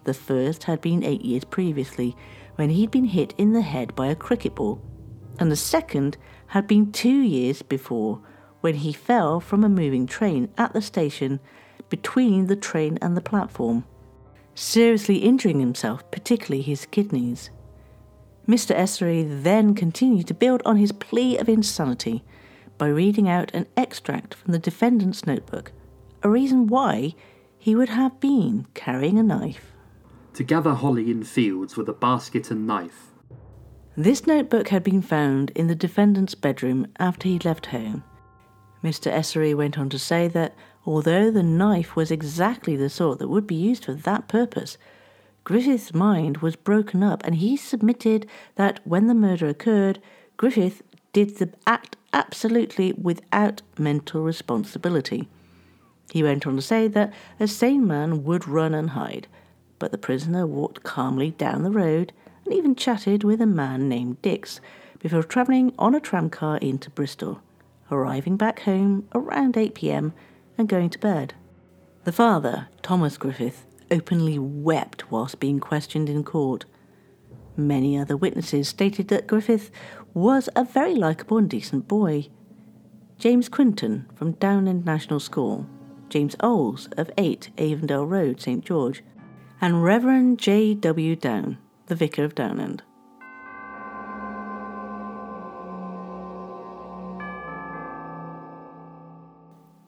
The 0.05 0.15
first 0.15 0.65
had 0.65 0.81
been 0.81 1.03
eight 1.03 1.23
years 1.23 1.45
previously, 1.45 2.17
when 2.57 2.71
he'd 2.71 2.91
been 2.91 3.05
hit 3.05 3.35
in 3.37 3.53
the 3.53 3.63
head 3.63 3.95
by 3.95 4.07
a 4.07 4.15
cricket 4.15 4.55
ball, 4.55 4.81
and 5.39 5.51
the 5.51 5.57
second 5.57 6.17
had 6.49 6.67
been 6.67 6.93
two 6.93 7.09
years 7.09 7.63
before, 7.63 8.21
when 8.61 8.77
he 8.77 8.93
fell 8.93 9.41
from 9.41 9.65
a 9.65 9.69
moving 9.69 10.07
train 10.07 10.49
at 10.57 10.73
the 10.73 10.81
station 10.81 11.41
between 11.91 12.47
the 12.47 12.57
train 12.57 12.99
and 13.03 13.17
the 13.17 13.21
platform, 13.21 13.85
seriously 14.55 15.19
injuring 15.19 15.61
himself, 15.61 16.09
particularly 16.11 16.63
his 16.63 16.87
kidneys. 16.87 17.51
Mr. 18.49 18.77
Essery 18.77 19.27
then 19.43 19.75
continued 19.75 20.27
to 20.29 20.35
build 20.35 20.63
on 20.65 20.77
his 20.77 20.93
plea 20.93 21.39
of 21.39 21.49
insanity 21.49 22.23
by 22.77 22.89
reading 22.89 23.29
out 23.29 23.55
an 23.55 23.67
extract 23.77 24.35
from 24.35 24.53
the 24.53 24.59
defendant's 24.59 25.27
notebook, 25.27 25.73
a 26.23 26.29
reason 26.29 26.67
why 26.67 27.15
he 27.59 27.75
would 27.75 27.89
have 27.89 28.21
been 28.21 28.67
carrying 28.75 29.19
a 29.19 29.23
knife. 29.23 29.73
To 30.35 30.45
gather 30.45 30.75
holly 30.75 31.11
in 31.11 31.23
fields 31.23 31.77
with 31.77 31.89
a 31.89 31.95
basket 31.95 32.51
and 32.51 32.67
knife. 32.67 33.13
This 33.97 34.27
notebook 34.27 34.69
had 34.69 34.83
been 34.83 35.03
found 35.03 35.51
in 35.51 35.69
the 35.69 35.75
defendant's 35.75 36.35
bedroom 36.35 36.89
after 36.99 37.29
he 37.29 37.39
left 37.39 37.67
home. 37.67 38.03
Mr. 38.83 39.11
Essery 39.11 39.55
went 39.55 39.79
on 39.79 39.89
to 39.89 39.99
say 39.99 40.29
that 40.29 40.55
although 40.87 41.31
the 41.31 41.43
knife 41.43 41.97
was 41.97 42.11
exactly 42.11 42.77
the 42.77 42.91
sort 42.91 43.19
that 43.19 43.29
would 43.29 43.47
be 43.47 43.55
used 43.55 43.85
for 43.85 43.95
that 43.95 44.29
purpose, 44.29 44.77
Griffith's 45.45 45.93
mind 45.93 46.39
was 46.39 46.57
broken 46.57 47.03
up 47.03 47.23
and 47.25 47.37
he 47.37 47.57
submitted 47.57 48.27
that 48.55 48.81
when 48.85 49.07
the 49.07 49.15
murder 49.15 49.47
occurred, 49.47 50.01
Griffith 50.37 50.83
did 51.13 51.37
the 51.37 51.51
act 51.67 51.97
absolutely 52.13 52.93
without 52.93 53.63
mental 53.79 54.23
responsibility. 54.23 55.29
He 56.11 56.23
went 56.23 56.47
on 56.47 56.57
to 56.57 56.63
say 56.63 56.89
that 56.89 57.13
a 57.39 57.47
sane 57.47 57.87
man 57.87 58.25
would 58.25 58.49
run 58.49 58.75
and 58.75 58.91
hide, 58.91 59.27
but 59.79 59.91
the 59.91 59.99
prisoner 59.99 60.47
walked 60.47 60.83
calmly 60.83 61.33
down 61.33 61.63
the 61.63 61.71
road 61.71 62.13
and 62.45 62.55
even 62.55 62.75
chatted 62.75 63.25
with 63.25 63.41
a 63.41 63.47
man 63.47 63.89
named 63.89 64.23
Dix 64.23 64.61
before 64.99 65.23
travelling 65.23 65.75
on 65.79 65.95
a 65.95 66.01
tramcar 66.01 66.59
into 66.59 66.91
Bristol, 66.91 67.41
arriving 67.91 68.37
back 68.37 68.61
home 68.61 69.09
around 69.15 69.57
8 69.57 69.75
pm 69.75 70.15
and 70.57 70.69
going 70.69 70.91
to 70.91 70.99
bed. 70.99 71.35
The 72.05 72.13
father, 72.13 72.69
Thomas 72.83 73.17
Griffith, 73.17 73.67
openly 73.91 74.39
wept 74.39 75.11
whilst 75.11 75.41
being 75.41 75.61
questioned 75.61 76.09
in 76.09 76.25
court. 76.25 76.65
Many 77.57 77.99
other 77.99 78.17
witnesses 78.17 78.69
stated 78.69 79.09
that 79.09 79.27
Griffith 79.27 79.71
was 80.13 80.49
a 80.57 80.65
very 80.65 80.95
likeable 80.95 81.39
and 81.39 81.49
decent 81.49 81.89
boy. 81.89 82.29
James 83.19 83.49
Quinton 83.49 84.07
from 84.15 84.33
Downend 84.33 84.85
National 84.85 85.21
School, 85.21 85.67
James 86.09 86.37
Oles 86.41 86.89
of 86.97 87.11
8 87.17 87.51
Avondale 87.59 88.07
Road, 88.07 88.41
St 88.41 88.65
George, 88.65 89.03
and 89.61 89.83
Reverend 89.83 90.39
J. 90.39 90.75
W. 90.75 91.17
Down, 91.17 91.59
the 91.87 91.95
Vicar 91.95 92.25
of 92.25 92.35
Downend. 92.35 92.81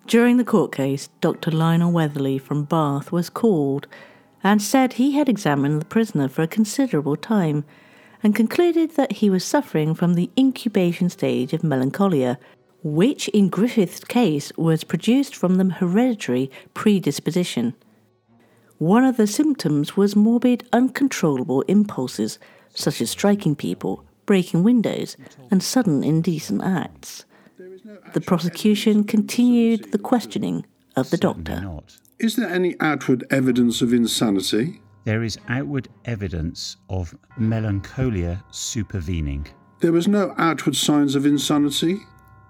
During 0.07 0.37
the 0.37 0.45
court 0.45 0.71
case, 0.71 1.09
Dr. 1.21 1.51
Lionel 1.51 1.91
Weatherly 1.91 2.39
from 2.39 2.63
Bath 2.63 3.11
was 3.11 3.29
called 3.29 3.89
and 4.43 4.63
said 4.63 4.93
he 4.93 5.13
had 5.13 5.29
examined 5.29 5.81
the 5.81 5.87
prisoner 5.87 6.29
for 6.29 6.43
a 6.43 6.49
considerable 6.49 7.17
time 7.17 7.65
and 8.23 8.33
concluded 8.33 8.93
that 8.93 9.15
he 9.15 9.29
was 9.29 9.45
suffering 9.45 9.95
from 9.95 10.15
the 10.15 10.31
incubation 10.39 11.11
stage 11.11 11.53
of 11.53 11.65
melancholia, 11.65 12.39
which 12.85 13.27
in 13.29 13.49
Griffith's 13.49 14.05
case 14.05 14.53
was 14.57 14.85
produced 14.85 15.35
from 15.35 15.57
the 15.57 15.75
hereditary 15.75 16.53
predisposition. 16.73 17.75
One 18.79 19.05
of 19.05 19.17
the 19.17 19.27
symptoms 19.27 19.97
was 19.97 20.15
morbid, 20.15 20.69
uncontrollable 20.73 21.63
impulses, 21.63 22.39
such 22.73 23.01
as 23.01 23.11
striking 23.11 23.57
people, 23.57 24.05
breaking 24.25 24.63
windows, 24.63 25.17
and 25.51 25.63
sudden 25.63 26.05
indecent 26.05 26.63
acts. 26.63 27.25
The 28.15 28.21
prosecution 28.21 29.05
continued 29.05 29.93
the 29.93 29.99
questioning 29.99 30.67
of 30.97 31.11
the 31.11 31.17
doctor. 31.17 31.61
Not. 31.61 31.97
Is 32.19 32.35
there 32.35 32.49
any 32.49 32.75
outward 32.81 33.25
evidence 33.31 33.81
of 33.83 33.93
insanity? 33.93 34.81
There 35.05 35.23
is 35.23 35.39
outward 35.49 35.89
evidence 36.05 36.79
of 36.89 37.17
melancholia 37.37 38.43
supervening. 38.51 39.47
There 39.81 39.93
was 39.93 40.09
no 40.09 40.35
outward 40.37 40.75
signs 40.75 41.15
of 41.15 41.27
insanity? 41.27 41.99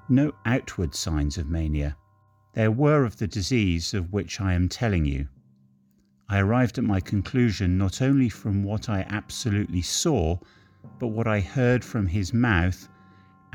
No 0.09 0.33
outward 0.47 0.95
signs 0.95 1.37
of 1.37 1.51
mania. 1.51 1.97
There 2.55 2.71
were 2.71 3.05
of 3.05 3.19
the 3.19 3.27
disease 3.27 3.93
of 3.93 4.13
which 4.13 4.41
I 4.41 4.55
am 4.55 4.69
telling 4.71 5.05
you. 5.05 5.29
I 6.31 6.39
arrived 6.39 6.79
at 6.79 6.85
my 6.85 7.01
conclusion 7.01 7.77
not 7.77 8.01
only 8.01 8.31
from 8.31 8.63
what 8.63 8.89
I 8.89 9.05
absolutely 9.11 9.83
saw, 9.83 10.39
but 10.99 11.09
what 11.09 11.27
I 11.27 11.41
heard 11.41 11.85
from 11.85 12.07
his 12.07 12.33
mouth 12.33 12.89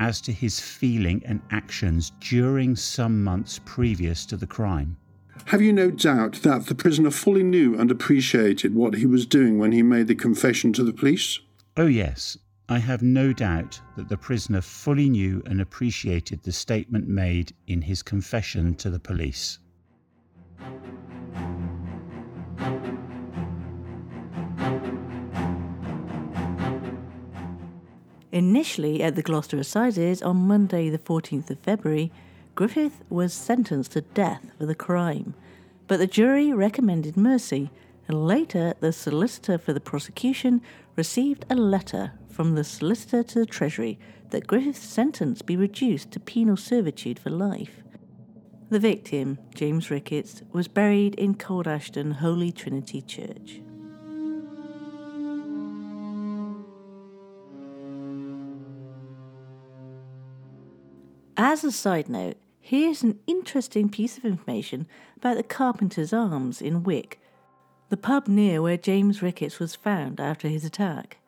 as 0.02 0.20
to 0.20 0.32
his 0.32 0.58
feeling 0.58 1.22
and 1.24 1.40
actions 1.52 2.10
during 2.18 2.74
some 2.74 3.22
months 3.22 3.60
previous 3.64 4.26
to 4.26 4.36
the 4.36 4.46
crime. 4.46 4.96
Have 5.44 5.62
you 5.62 5.72
no 5.72 5.92
doubt 5.92 6.40
that 6.42 6.66
the 6.66 6.74
prisoner 6.74 7.12
fully 7.12 7.44
knew 7.44 7.78
and 7.78 7.88
appreciated 7.88 8.74
what 8.74 8.96
he 8.96 9.06
was 9.06 9.26
doing 9.26 9.58
when 9.58 9.70
he 9.70 9.82
made 9.82 10.08
the 10.08 10.16
confession 10.16 10.72
to 10.72 10.82
the 10.82 10.92
police? 10.92 11.38
Oh, 11.76 11.86
yes, 11.86 12.36
I 12.68 12.78
have 12.78 13.02
no 13.02 13.32
doubt 13.32 13.80
that 13.96 14.08
the 14.08 14.16
prisoner 14.16 14.60
fully 14.60 15.08
knew 15.08 15.40
and 15.46 15.60
appreciated 15.60 16.42
the 16.42 16.52
statement 16.52 17.06
made 17.06 17.54
in 17.68 17.82
his 17.82 18.02
confession 18.02 18.74
to 18.76 18.90
the 18.90 18.98
police. 18.98 19.60
Initially 28.32 29.02
at 29.02 29.14
the 29.14 29.20
Gloucester 29.20 29.58
Assizes 29.58 30.22
on 30.22 30.48
Monday, 30.48 30.88
the 30.88 30.98
14th 30.98 31.50
of 31.50 31.58
February, 31.58 32.10
Griffith 32.54 33.02
was 33.10 33.34
sentenced 33.34 33.92
to 33.92 34.00
death 34.00 34.52
for 34.56 34.64
the 34.64 34.74
crime, 34.74 35.34
but 35.86 35.98
the 35.98 36.06
jury 36.06 36.50
recommended 36.50 37.14
mercy, 37.14 37.70
and 38.08 38.26
later 38.26 38.72
the 38.80 38.90
solicitor 38.90 39.58
for 39.58 39.74
the 39.74 39.80
prosecution 39.80 40.62
received 40.96 41.44
a 41.50 41.54
letter 41.54 42.12
from 42.30 42.54
the 42.54 42.64
solicitor 42.64 43.22
to 43.22 43.38
the 43.38 43.46
Treasury 43.46 43.98
that 44.30 44.46
Griffith's 44.46 44.80
sentence 44.80 45.42
be 45.42 45.54
reduced 45.54 46.10
to 46.12 46.18
penal 46.18 46.56
servitude 46.56 47.18
for 47.18 47.28
life. 47.28 47.82
The 48.70 48.78
victim, 48.78 49.36
James 49.54 49.90
Ricketts, 49.90 50.40
was 50.52 50.68
buried 50.68 51.14
in 51.16 51.34
Cold 51.34 51.68
Ashton 51.68 52.12
Holy 52.12 52.50
Trinity 52.50 53.02
Church. 53.02 53.60
As 61.44 61.64
a 61.64 61.72
side 61.72 62.08
note, 62.08 62.36
here's 62.60 63.02
an 63.02 63.18
interesting 63.26 63.88
piece 63.88 64.16
of 64.16 64.24
information 64.24 64.86
about 65.16 65.36
the 65.36 65.42
Carpenter's 65.42 66.12
Arms 66.12 66.62
in 66.62 66.84
Wick, 66.84 67.20
the 67.88 67.96
pub 67.96 68.28
near 68.28 68.62
where 68.62 68.76
James 68.76 69.22
Ricketts 69.22 69.58
was 69.58 69.74
found 69.74 70.20
after 70.20 70.46
his 70.46 70.64
attack. 70.64 71.18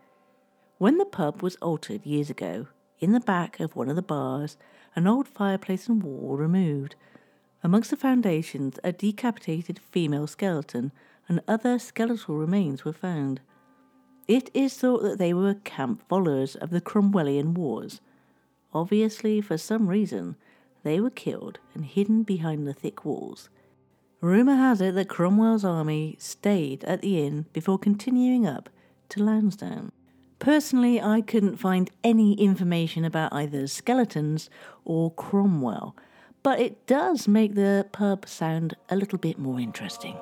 When 0.79 0.99
the 0.99 1.05
pub 1.05 1.43
was 1.43 1.57
altered 1.57 2.07
years 2.07 2.31
ago, 2.31 2.69
in 3.01 3.11
the 3.11 3.19
back 3.19 3.59
of 3.59 3.75
one 3.75 3.89
of 3.91 3.97
the 3.97 4.03
bars, 4.03 4.57
an 4.95 5.09
old 5.09 5.27
fireplace 5.27 5.89
and 5.89 6.01
wall 6.01 6.37
removed. 6.37 6.95
Amongst 7.65 7.91
the 7.91 7.97
foundations, 7.97 8.79
a 8.85 8.93
decapitated 8.93 9.81
female 9.81 10.29
skeleton 10.29 10.93
and 11.27 11.43
other 11.49 11.77
skeletal 11.81 12.37
remains 12.37 12.85
were 12.85 12.93
found. 12.93 13.41
It 14.29 14.49
is 14.55 14.77
thought 14.77 15.03
that 15.03 15.19
they 15.19 15.35
were 15.35 15.55
camp 15.55 16.05
followers 16.09 16.55
of 16.55 16.71
the 16.71 16.81
Cromwellian 16.81 17.55
Wars. 17.55 18.01
Obviously, 18.75 19.41
for 19.41 19.57
some 19.57 19.89
reason, 19.89 20.37
they 20.83 21.01
were 21.01 21.11
killed 21.11 21.61
and 21.75 21.85
hidden 21.85 22.23
behind 22.25 22.67
the 22.67 22.75
thick 22.75 23.05
walls. 23.05 23.49
Rumour 24.21 24.57
has 24.57 24.81
it 24.81 24.95
that 24.95 25.09
Cromwell's 25.09 25.65
army 25.65 26.17
stayed 26.19 26.83
at 26.85 27.03
the 27.03 27.25
inn 27.25 27.47
before 27.53 27.79
continuing 27.79 28.47
up 28.47 28.69
to 29.11 29.23
Lansdown. 29.23 29.93
Personally, 30.39 31.01
I 31.01 31.21
couldn't 31.21 31.57
find 31.57 31.91
any 32.03 32.35
information 32.35 33.05
about 33.05 33.33
either 33.33 33.67
skeletons 33.67 34.51
or 34.85 35.11
Cromwell, 35.13 35.95
but 36.43 36.59
it 36.59 36.87
does 36.87 37.29
make 37.29 37.55
the 37.55 37.87
pub 37.93 38.29
sound 38.29 38.75
a 38.91 38.97
little 38.97 39.19
bit 39.19 39.39
more 39.39 39.61
interesting. 39.61 40.17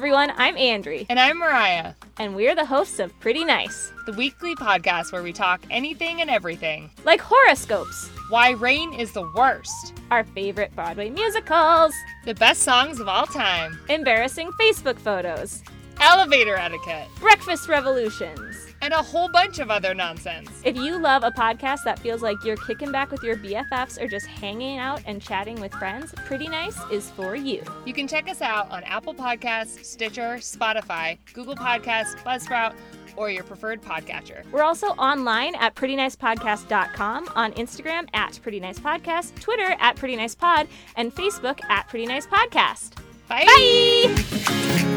Everyone, 0.00 0.32
I'm 0.38 0.56
Andri, 0.56 1.04
And 1.10 1.20
I'm 1.20 1.36
Mariah, 1.38 1.92
and 2.18 2.34
we're 2.34 2.54
the 2.54 2.64
hosts 2.64 3.00
of 3.00 3.12
Pretty 3.20 3.44
Nice, 3.44 3.92
the 4.06 4.14
weekly 4.14 4.54
podcast 4.54 5.12
where 5.12 5.22
we 5.22 5.30
talk 5.30 5.60
anything 5.68 6.22
and 6.22 6.30
everything. 6.30 6.90
like 7.04 7.20
horoscopes, 7.20 8.08
Why 8.30 8.52
rain 8.52 8.94
is 8.94 9.12
the 9.12 9.30
worst, 9.36 9.92
our 10.10 10.24
favorite 10.24 10.74
Broadway 10.74 11.10
musicals, 11.10 11.92
the 12.24 12.32
best 12.32 12.62
songs 12.62 12.98
of 12.98 13.08
all 13.08 13.26
time, 13.26 13.78
embarrassing 13.90 14.50
Facebook 14.58 14.98
photos, 14.98 15.62
elevator 16.00 16.56
etiquette, 16.56 17.08
breakfast 17.18 17.68
revolutions. 17.68 18.69
And 18.82 18.92
a 18.92 19.02
whole 19.02 19.28
bunch 19.28 19.58
of 19.58 19.70
other 19.70 19.94
nonsense. 19.94 20.50
If 20.64 20.76
you 20.76 20.98
love 20.98 21.22
a 21.22 21.30
podcast 21.30 21.84
that 21.84 21.98
feels 21.98 22.22
like 22.22 22.42
you're 22.44 22.56
kicking 22.56 22.92
back 22.92 23.10
with 23.10 23.22
your 23.22 23.36
BFFs 23.36 24.00
or 24.00 24.06
just 24.08 24.26
hanging 24.26 24.78
out 24.78 25.02
and 25.06 25.20
chatting 25.20 25.60
with 25.60 25.72
friends, 25.72 26.14
Pretty 26.26 26.48
Nice 26.48 26.78
is 26.90 27.10
for 27.10 27.36
you. 27.36 27.62
You 27.84 27.92
can 27.92 28.08
check 28.08 28.28
us 28.28 28.42
out 28.42 28.70
on 28.70 28.82
Apple 28.84 29.14
Podcasts, 29.14 29.84
Stitcher, 29.84 30.36
Spotify, 30.36 31.18
Google 31.32 31.56
Podcasts, 31.56 32.16
Buzzsprout, 32.22 32.74
or 33.16 33.30
your 33.30 33.44
preferred 33.44 33.82
podcatcher. 33.82 34.48
We're 34.50 34.62
also 34.62 34.86
online 34.88 35.54
at 35.56 35.74
prettynicepodcast.com, 35.74 37.28
on 37.34 37.52
Instagram 37.52 38.08
at 38.14 38.38
Pretty 38.42 38.60
Nice 38.60 38.78
Podcast, 38.78 39.38
Twitter 39.40 39.76
at 39.80 39.96
Pretty 39.96 40.16
Nice 40.16 40.34
Pod, 40.34 40.68
and 40.96 41.14
Facebook 41.14 41.60
at 41.68 41.88
Pretty 41.88 42.06
Nice 42.06 42.26
Podcast. 42.26 42.96
Bye. 43.28 43.44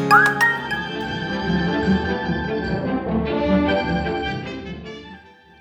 Bye! 0.08 0.73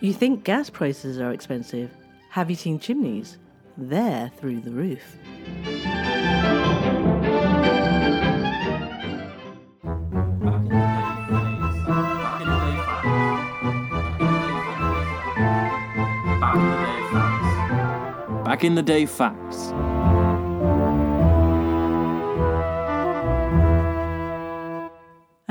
You 0.03 0.11
think 0.11 0.43
gas 0.43 0.69
prices 0.69 1.17
are 1.17 1.31
expensive? 1.31 1.89
Have 2.31 2.49
you 2.49 2.57
seen 2.57 2.77
chimneys? 2.77 3.37
They're 3.77 4.29
through 4.35 4.59
the 4.59 4.71
roof. 4.71 4.99
Back 18.43 18.65
in 18.65 18.75
the 18.75 18.83
day 18.83 19.05
facts. 19.05 19.71
Back 19.71 19.71
in 19.71 19.71
the 19.71 19.81
day 19.81 19.95
facts 19.95 20.03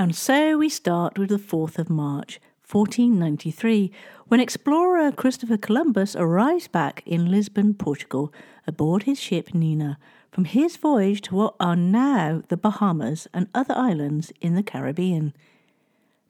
And 0.03 0.17
so 0.17 0.59
we 0.59 0.69
start 0.69 1.17
with 1.17 1.29
the 1.29 1.37
4th 1.37 1.79
of 1.79 1.89
March, 1.89 2.41
1493, 2.71 3.93
when 4.29 4.41
explorer 4.41 5.13
Christopher 5.13 5.57
Columbus 5.57 6.17
arrives 6.17 6.69
back 6.69 7.03
in 7.05 7.31
Lisbon, 7.31 7.75
Portugal, 7.75 8.33
aboard 8.67 9.03
his 9.03 9.21
ship 9.21 9.53
Nina, 9.53 9.99
from 10.31 10.47
his 10.47 10.77
voyage 10.77 11.21
to 11.23 11.35
what 11.35 11.55
are 11.61 11.77
now 11.77 12.43
the 12.49 12.57
Bahamas 12.57 13.29
and 13.35 13.49
other 13.55 13.75
islands 13.77 14.33
in 14.41 14.55
the 14.55 14.63
Caribbean. 14.63 15.35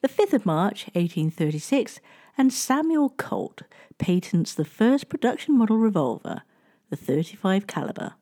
The 0.01 0.09
5th 0.09 0.33
of 0.33 0.47
March, 0.47 0.87
1836, 0.95 2.01
and 2.37 2.53
Samuel 2.53 3.11
Colt 3.11 3.63
patents 3.99 4.55
the 4.55 4.65
first 4.65 5.09
production 5.09 5.57
model 5.57 5.77
revolver, 5.77 6.43
the 6.91 6.97
35 6.97 7.67
caliber. 7.69 8.15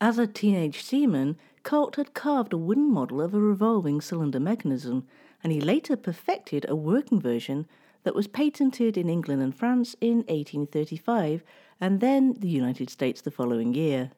As 0.00 0.18
a 0.18 0.28
teenage 0.28 0.84
seaman, 0.84 1.36
Colt 1.62 1.96
had 1.96 2.14
carved 2.14 2.52
a 2.52 2.58
wooden 2.58 2.90
model 2.90 3.20
of 3.20 3.34
a 3.34 3.40
revolving 3.40 4.00
cylinder 4.00 4.40
mechanism, 4.40 5.06
and 5.42 5.52
he 5.52 5.60
later 5.60 5.96
perfected 5.96 6.64
a 6.68 6.76
working 6.76 7.20
version 7.20 7.66
that 8.04 8.14
was 8.14 8.26
patented 8.26 8.96
in 8.96 9.08
England 9.08 9.42
and 9.42 9.54
France 9.54 9.94
in 10.00 10.18
1835 10.28 11.42
and 11.80 12.00
then 12.00 12.34
the 12.38 12.48
United 12.48 12.90
States 12.90 13.20
the 13.20 13.30
following 13.30 13.74
year. 13.74 14.10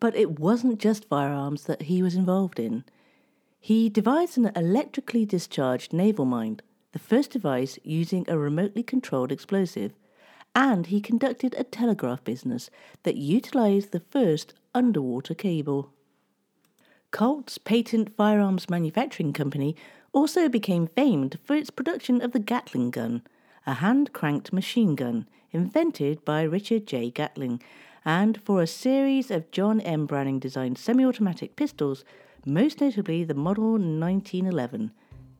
But 0.00 0.16
it 0.16 0.40
wasn't 0.40 0.80
just 0.80 1.08
firearms 1.08 1.64
that 1.64 1.82
he 1.82 2.02
was 2.02 2.14
involved 2.14 2.58
in. 2.58 2.84
He 3.60 3.88
devised 3.88 4.36
an 4.36 4.50
electrically 4.56 5.24
discharged 5.24 5.92
naval 5.92 6.24
mine, 6.24 6.60
the 6.92 6.98
first 6.98 7.30
device 7.30 7.78
using 7.84 8.24
a 8.28 8.36
remotely 8.38 8.82
controlled 8.82 9.30
explosive, 9.30 9.92
and 10.54 10.86
he 10.86 11.00
conducted 11.00 11.54
a 11.56 11.64
telegraph 11.64 12.24
business 12.24 12.68
that 13.04 13.16
utilized 13.16 13.92
the 13.92 14.00
first 14.00 14.54
underwater 14.74 15.34
cable. 15.34 15.92
Colt's 17.12 17.58
Patent 17.58 18.16
Firearms 18.16 18.70
Manufacturing 18.70 19.34
Company 19.34 19.76
also 20.14 20.48
became 20.48 20.86
famed 20.86 21.38
for 21.44 21.54
its 21.54 21.68
production 21.68 22.22
of 22.22 22.32
the 22.32 22.38
Gatling 22.38 22.90
gun, 22.90 23.20
a 23.66 23.74
hand 23.74 24.14
cranked 24.14 24.50
machine 24.50 24.94
gun 24.94 25.28
invented 25.50 26.24
by 26.24 26.40
Richard 26.40 26.86
J. 26.86 27.10
Gatling, 27.10 27.62
and 28.02 28.40
for 28.40 28.62
a 28.62 28.66
series 28.66 29.30
of 29.30 29.50
John 29.50 29.78
M. 29.82 30.06
Browning 30.06 30.38
designed 30.38 30.78
semi 30.78 31.04
automatic 31.04 31.54
pistols, 31.54 32.02
most 32.46 32.80
notably 32.80 33.24
the 33.24 33.34
Model 33.34 33.72
1911. 33.72 34.90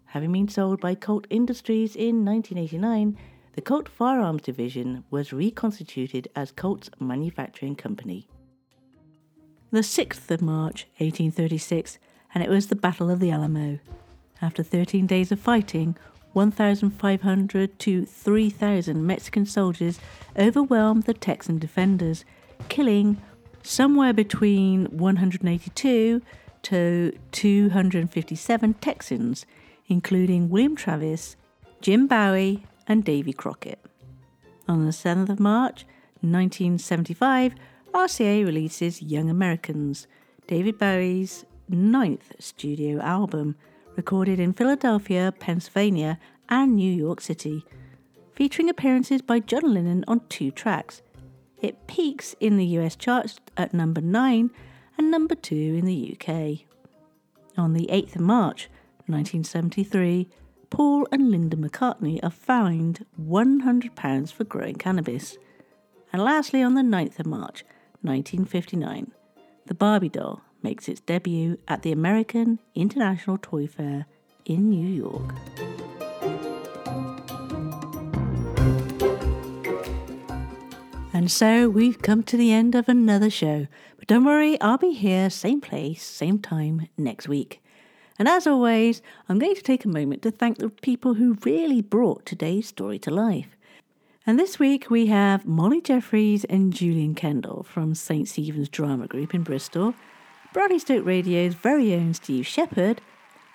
Having 0.08 0.32
been 0.32 0.48
sold 0.48 0.78
by 0.78 0.94
Colt 0.94 1.26
Industries 1.30 1.96
in 1.96 2.22
1989, 2.22 3.16
the 3.54 3.62
Colt 3.62 3.88
Firearms 3.88 4.42
Division 4.42 5.04
was 5.10 5.32
reconstituted 5.32 6.28
as 6.36 6.52
Colt's 6.52 6.90
Manufacturing 7.00 7.76
Company. 7.76 8.28
The 9.72 9.80
6th 9.80 10.30
of 10.30 10.42
March 10.42 10.86
1836, 10.98 11.98
and 12.34 12.44
it 12.44 12.50
was 12.50 12.66
the 12.66 12.76
Battle 12.76 13.08
of 13.08 13.20
the 13.20 13.30
Alamo. 13.30 13.78
After 14.42 14.62
13 14.62 15.06
days 15.06 15.32
of 15.32 15.40
fighting, 15.40 15.96
1,500 16.34 17.78
to 17.78 18.04
3,000 18.04 19.06
Mexican 19.06 19.46
soldiers 19.46 19.98
overwhelmed 20.38 21.04
the 21.04 21.14
Texan 21.14 21.58
defenders, 21.58 22.26
killing 22.68 23.16
somewhere 23.62 24.12
between 24.12 24.84
182 24.98 26.20
to 26.64 27.18
257 27.32 28.74
Texans, 28.74 29.46
including 29.88 30.50
William 30.50 30.76
Travis, 30.76 31.36
Jim 31.80 32.06
Bowie, 32.06 32.66
and 32.86 33.04
Davy 33.04 33.32
Crockett. 33.32 33.78
On 34.68 34.84
the 34.84 34.92
7th 34.92 35.30
of 35.30 35.40
March 35.40 35.86
1975, 36.20 37.54
RCA 37.94 38.44
releases 38.46 39.02
Young 39.02 39.28
Americans, 39.28 40.06
David 40.46 40.78
Bowie's 40.78 41.44
ninth 41.68 42.32
studio 42.38 42.98
album, 43.00 43.54
recorded 43.96 44.40
in 44.40 44.54
Philadelphia, 44.54 45.34
Pennsylvania, 45.38 46.18
and 46.48 46.74
New 46.74 46.90
York 46.90 47.20
City, 47.20 47.66
featuring 48.34 48.70
appearances 48.70 49.20
by 49.20 49.40
John 49.40 49.74
Lennon 49.74 50.04
on 50.08 50.22
two 50.30 50.50
tracks. 50.50 51.02
It 51.60 51.86
peaks 51.86 52.34
in 52.40 52.56
the 52.56 52.64
US 52.78 52.96
charts 52.96 53.38
at 53.58 53.74
number 53.74 54.00
9 54.00 54.50
and 54.96 55.10
number 55.10 55.34
2 55.34 55.54
in 55.54 55.84
the 55.84 56.16
UK. 56.16 56.66
On 57.58 57.74
the 57.74 57.88
8th 57.92 58.16
of 58.16 58.22
March 58.22 58.70
1973, 59.06 60.28
Paul 60.70 61.06
and 61.12 61.30
Linda 61.30 61.58
McCartney 61.58 62.18
are 62.22 62.30
fined 62.30 63.04
£100 63.20 64.32
for 64.32 64.44
growing 64.44 64.76
cannabis. 64.76 65.36
And 66.10 66.22
lastly, 66.22 66.62
on 66.62 66.72
the 66.72 66.80
9th 66.80 67.18
of 67.18 67.26
March 67.26 67.64
1959, 68.02 69.12
the 69.66 69.74
Barbie 69.74 70.08
doll 70.08 70.42
makes 70.62 70.88
its 70.88 71.00
debut 71.00 71.58
at 71.68 71.82
the 71.82 71.92
American 71.92 72.58
International 72.74 73.38
Toy 73.40 73.66
Fair 73.66 74.06
in 74.44 74.70
New 74.70 74.86
York. 74.86 75.34
And 81.14 81.30
so 81.30 81.68
we've 81.68 82.02
come 82.02 82.22
to 82.24 82.36
the 82.36 82.52
end 82.52 82.74
of 82.74 82.88
another 82.88 83.30
show. 83.30 83.68
But 83.96 84.08
don't 84.08 84.24
worry, 84.24 84.60
I'll 84.60 84.78
be 84.78 84.92
here, 84.92 85.30
same 85.30 85.60
place, 85.60 86.02
same 86.02 86.40
time 86.40 86.88
next 86.98 87.28
week. 87.28 87.62
And 88.18 88.26
as 88.26 88.46
always, 88.46 89.02
I'm 89.28 89.38
going 89.38 89.54
to 89.54 89.62
take 89.62 89.84
a 89.84 89.88
moment 89.88 90.22
to 90.22 90.30
thank 90.30 90.58
the 90.58 90.68
people 90.68 91.14
who 91.14 91.38
really 91.44 91.80
brought 91.80 92.26
today's 92.26 92.66
story 92.66 92.98
to 93.00 93.10
life. 93.10 93.56
And 94.24 94.38
this 94.38 94.56
week 94.56 94.88
we 94.88 95.06
have 95.06 95.44
Molly 95.44 95.80
Jeffries 95.80 96.44
and 96.44 96.72
Julian 96.72 97.16
Kendall 97.16 97.64
from 97.64 97.92
St. 97.92 98.28
Stephen's 98.28 98.68
Drama 98.68 99.08
Group 99.08 99.34
in 99.34 99.42
Bristol, 99.42 99.94
Bradley 100.52 100.78
Stoke 100.78 101.04
Radio's 101.04 101.54
very 101.54 101.92
own 101.92 102.14
Steve 102.14 102.46
Shepherd, 102.46 103.00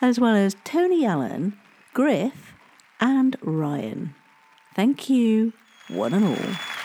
as 0.02 0.20
well 0.20 0.36
as 0.36 0.58
Tony 0.66 1.06
Allen, 1.06 1.58
Griff, 1.94 2.54
and 3.00 3.38
Ryan. 3.42 4.14
Thank 4.76 5.10
you, 5.10 5.54
one 5.88 6.14
and 6.14 6.26
all. 6.26 6.77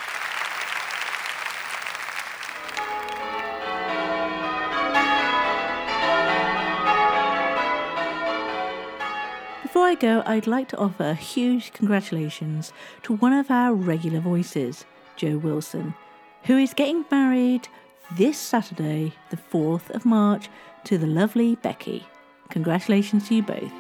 I 9.93 9.95
go, 9.95 10.23
I'd 10.25 10.47
like 10.47 10.69
to 10.69 10.79
offer 10.79 11.05
a 11.05 11.15
huge 11.15 11.75
congratulations 11.75 12.73
to 13.03 13.17
one 13.17 13.35
of 13.35 13.51
our 13.51 13.75
regular 13.75 14.21
voices, 14.21 14.87
Joe 15.17 15.37
Wilson, 15.37 15.93
who 16.45 16.57
is 16.57 16.73
getting 16.73 17.05
married 17.11 17.69
this 18.13 18.39
Saturday, 18.39 19.13
the 19.29 19.37
4th 19.37 19.91
of 19.91 20.07
March, 20.07 20.49
to 20.85 20.97
the 20.97 21.07
lovely 21.07 21.57
Becky. 21.57 22.07
Congratulations 22.49 23.29
to 23.29 23.35
you 23.35 23.43
both. 23.43 23.71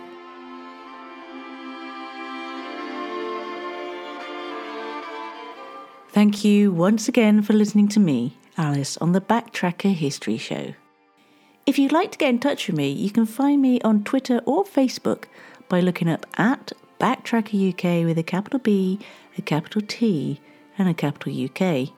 Thank 6.11 6.45
you 6.45 6.73
once 6.73 7.09
again 7.09 7.41
for 7.41 7.55
listening 7.55 7.89
to 7.89 8.01
me, 8.01 8.37
Alice, 8.59 8.99
on 8.99 9.13
the 9.13 9.23
Backtracker 9.23 9.95
History 9.95 10.37
Show. 10.37 10.75
If 11.65 11.79
you'd 11.79 11.93
like 11.93 12.11
to 12.13 12.19
get 12.19 12.29
in 12.29 12.39
touch 12.39 12.67
with 12.67 12.77
me, 12.77 12.91
you 12.91 13.11
can 13.11 13.25
find 13.25 13.63
me 13.63 13.81
on 13.81 14.05
Twitter 14.05 14.43
or 14.45 14.65
Facebook 14.65 15.25
by 15.73 15.81
looking 15.81 16.11
up 16.11 16.27
at 16.37 16.71
Backtracker 17.01 17.71
UK 17.73 18.05
with 18.05 18.19
a 18.19 18.23
capital 18.23 18.59
B, 18.59 19.01
a 19.39 19.41
capital 19.41 19.81
T, 19.81 20.39
and 20.77 20.87
a 20.87 20.93
capital 20.93 21.33
UK. 21.33 21.89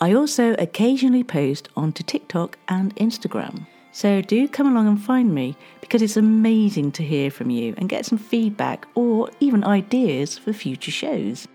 I 0.00 0.12
also 0.12 0.54
occasionally 0.54 1.22
post 1.22 1.68
onto 1.76 2.02
TikTok 2.02 2.58
and 2.66 2.96
Instagram. 2.96 3.68
So 3.92 4.20
do 4.20 4.48
come 4.48 4.66
along 4.66 4.88
and 4.88 5.00
find 5.00 5.32
me 5.32 5.56
because 5.80 6.02
it's 6.02 6.16
amazing 6.16 6.90
to 6.92 7.04
hear 7.04 7.30
from 7.30 7.50
you 7.50 7.72
and 7.78 7.88
get 7.88 8.04
some 8.04 8.18
feedback 8.18 8.88
or 8.96 9.30
even 9.38 9.62
ideas 9.62 10.36
for 10.36 10.52
future 10.52 10.90
shows. 10.90 11.46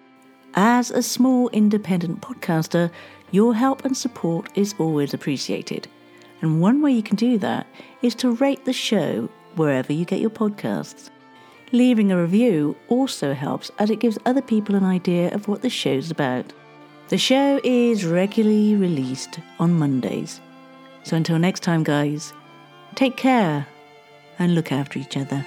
As 0.54 0.92
a 0.92 1.04
small 1.04 1.50
independent 1.50 2.22
podcaster, 2.22 2.90
your 3.32 3.54
help 3.54 3.84
and 3.84 3.98
support 3.98 4.48
is 4.58 4.76
always 4.80 5.14
appreciated. 5.14 5.90
And 6.42 6.62
one 6.62 6.82
way 6.82 6.94
you 6.94 7.04
can 7.04 7.18
do 7.18 7.38
that 7.40 7.68
is 8.02 8.16
to 8.16 8.32
rate 8.32 8.64
the 8.64 8.72
show 8.72 9.28
wherever 9.56 9.92
you 9.92 10.06
get 10.06 10.22
your 10.22 10.30
podcasts. 10.30 11.10
Leaving 11.74 12.12
a 12.12 12.22
review 12.22 12.78
also 12.88 13.34
helps 13.34 13.72
as 13.80 13.90
it 13.90 14.00
gives 14.00 14.20
other 14.28 14.44
people 14.44 14.76
an 14.76 14.84
idea 14.84 15.34
of 15.34 15.48
what 15.48 15.64
the 15.64 15.72
show's 15.72 16.12
about. 16.12 16.54
The 17.10 17.18
show 17.18 17.60
is 17.64 18.06
regularly 18.06 18.76
released 18.76 19.40
on 19.60 19.74
Mondays. 19.74 20.40
So 21.02 21.18
until 21.18 21.40
next 21.40 21.64
time, 21.64 21.84
guys, 21.84 22.32
take 22.94 23.18
care 23.18 23.66
and 24.38 24.54
look 24.54 24.72
after 24.72 25.00
each 25.00 25.18
other. 25.18 25.44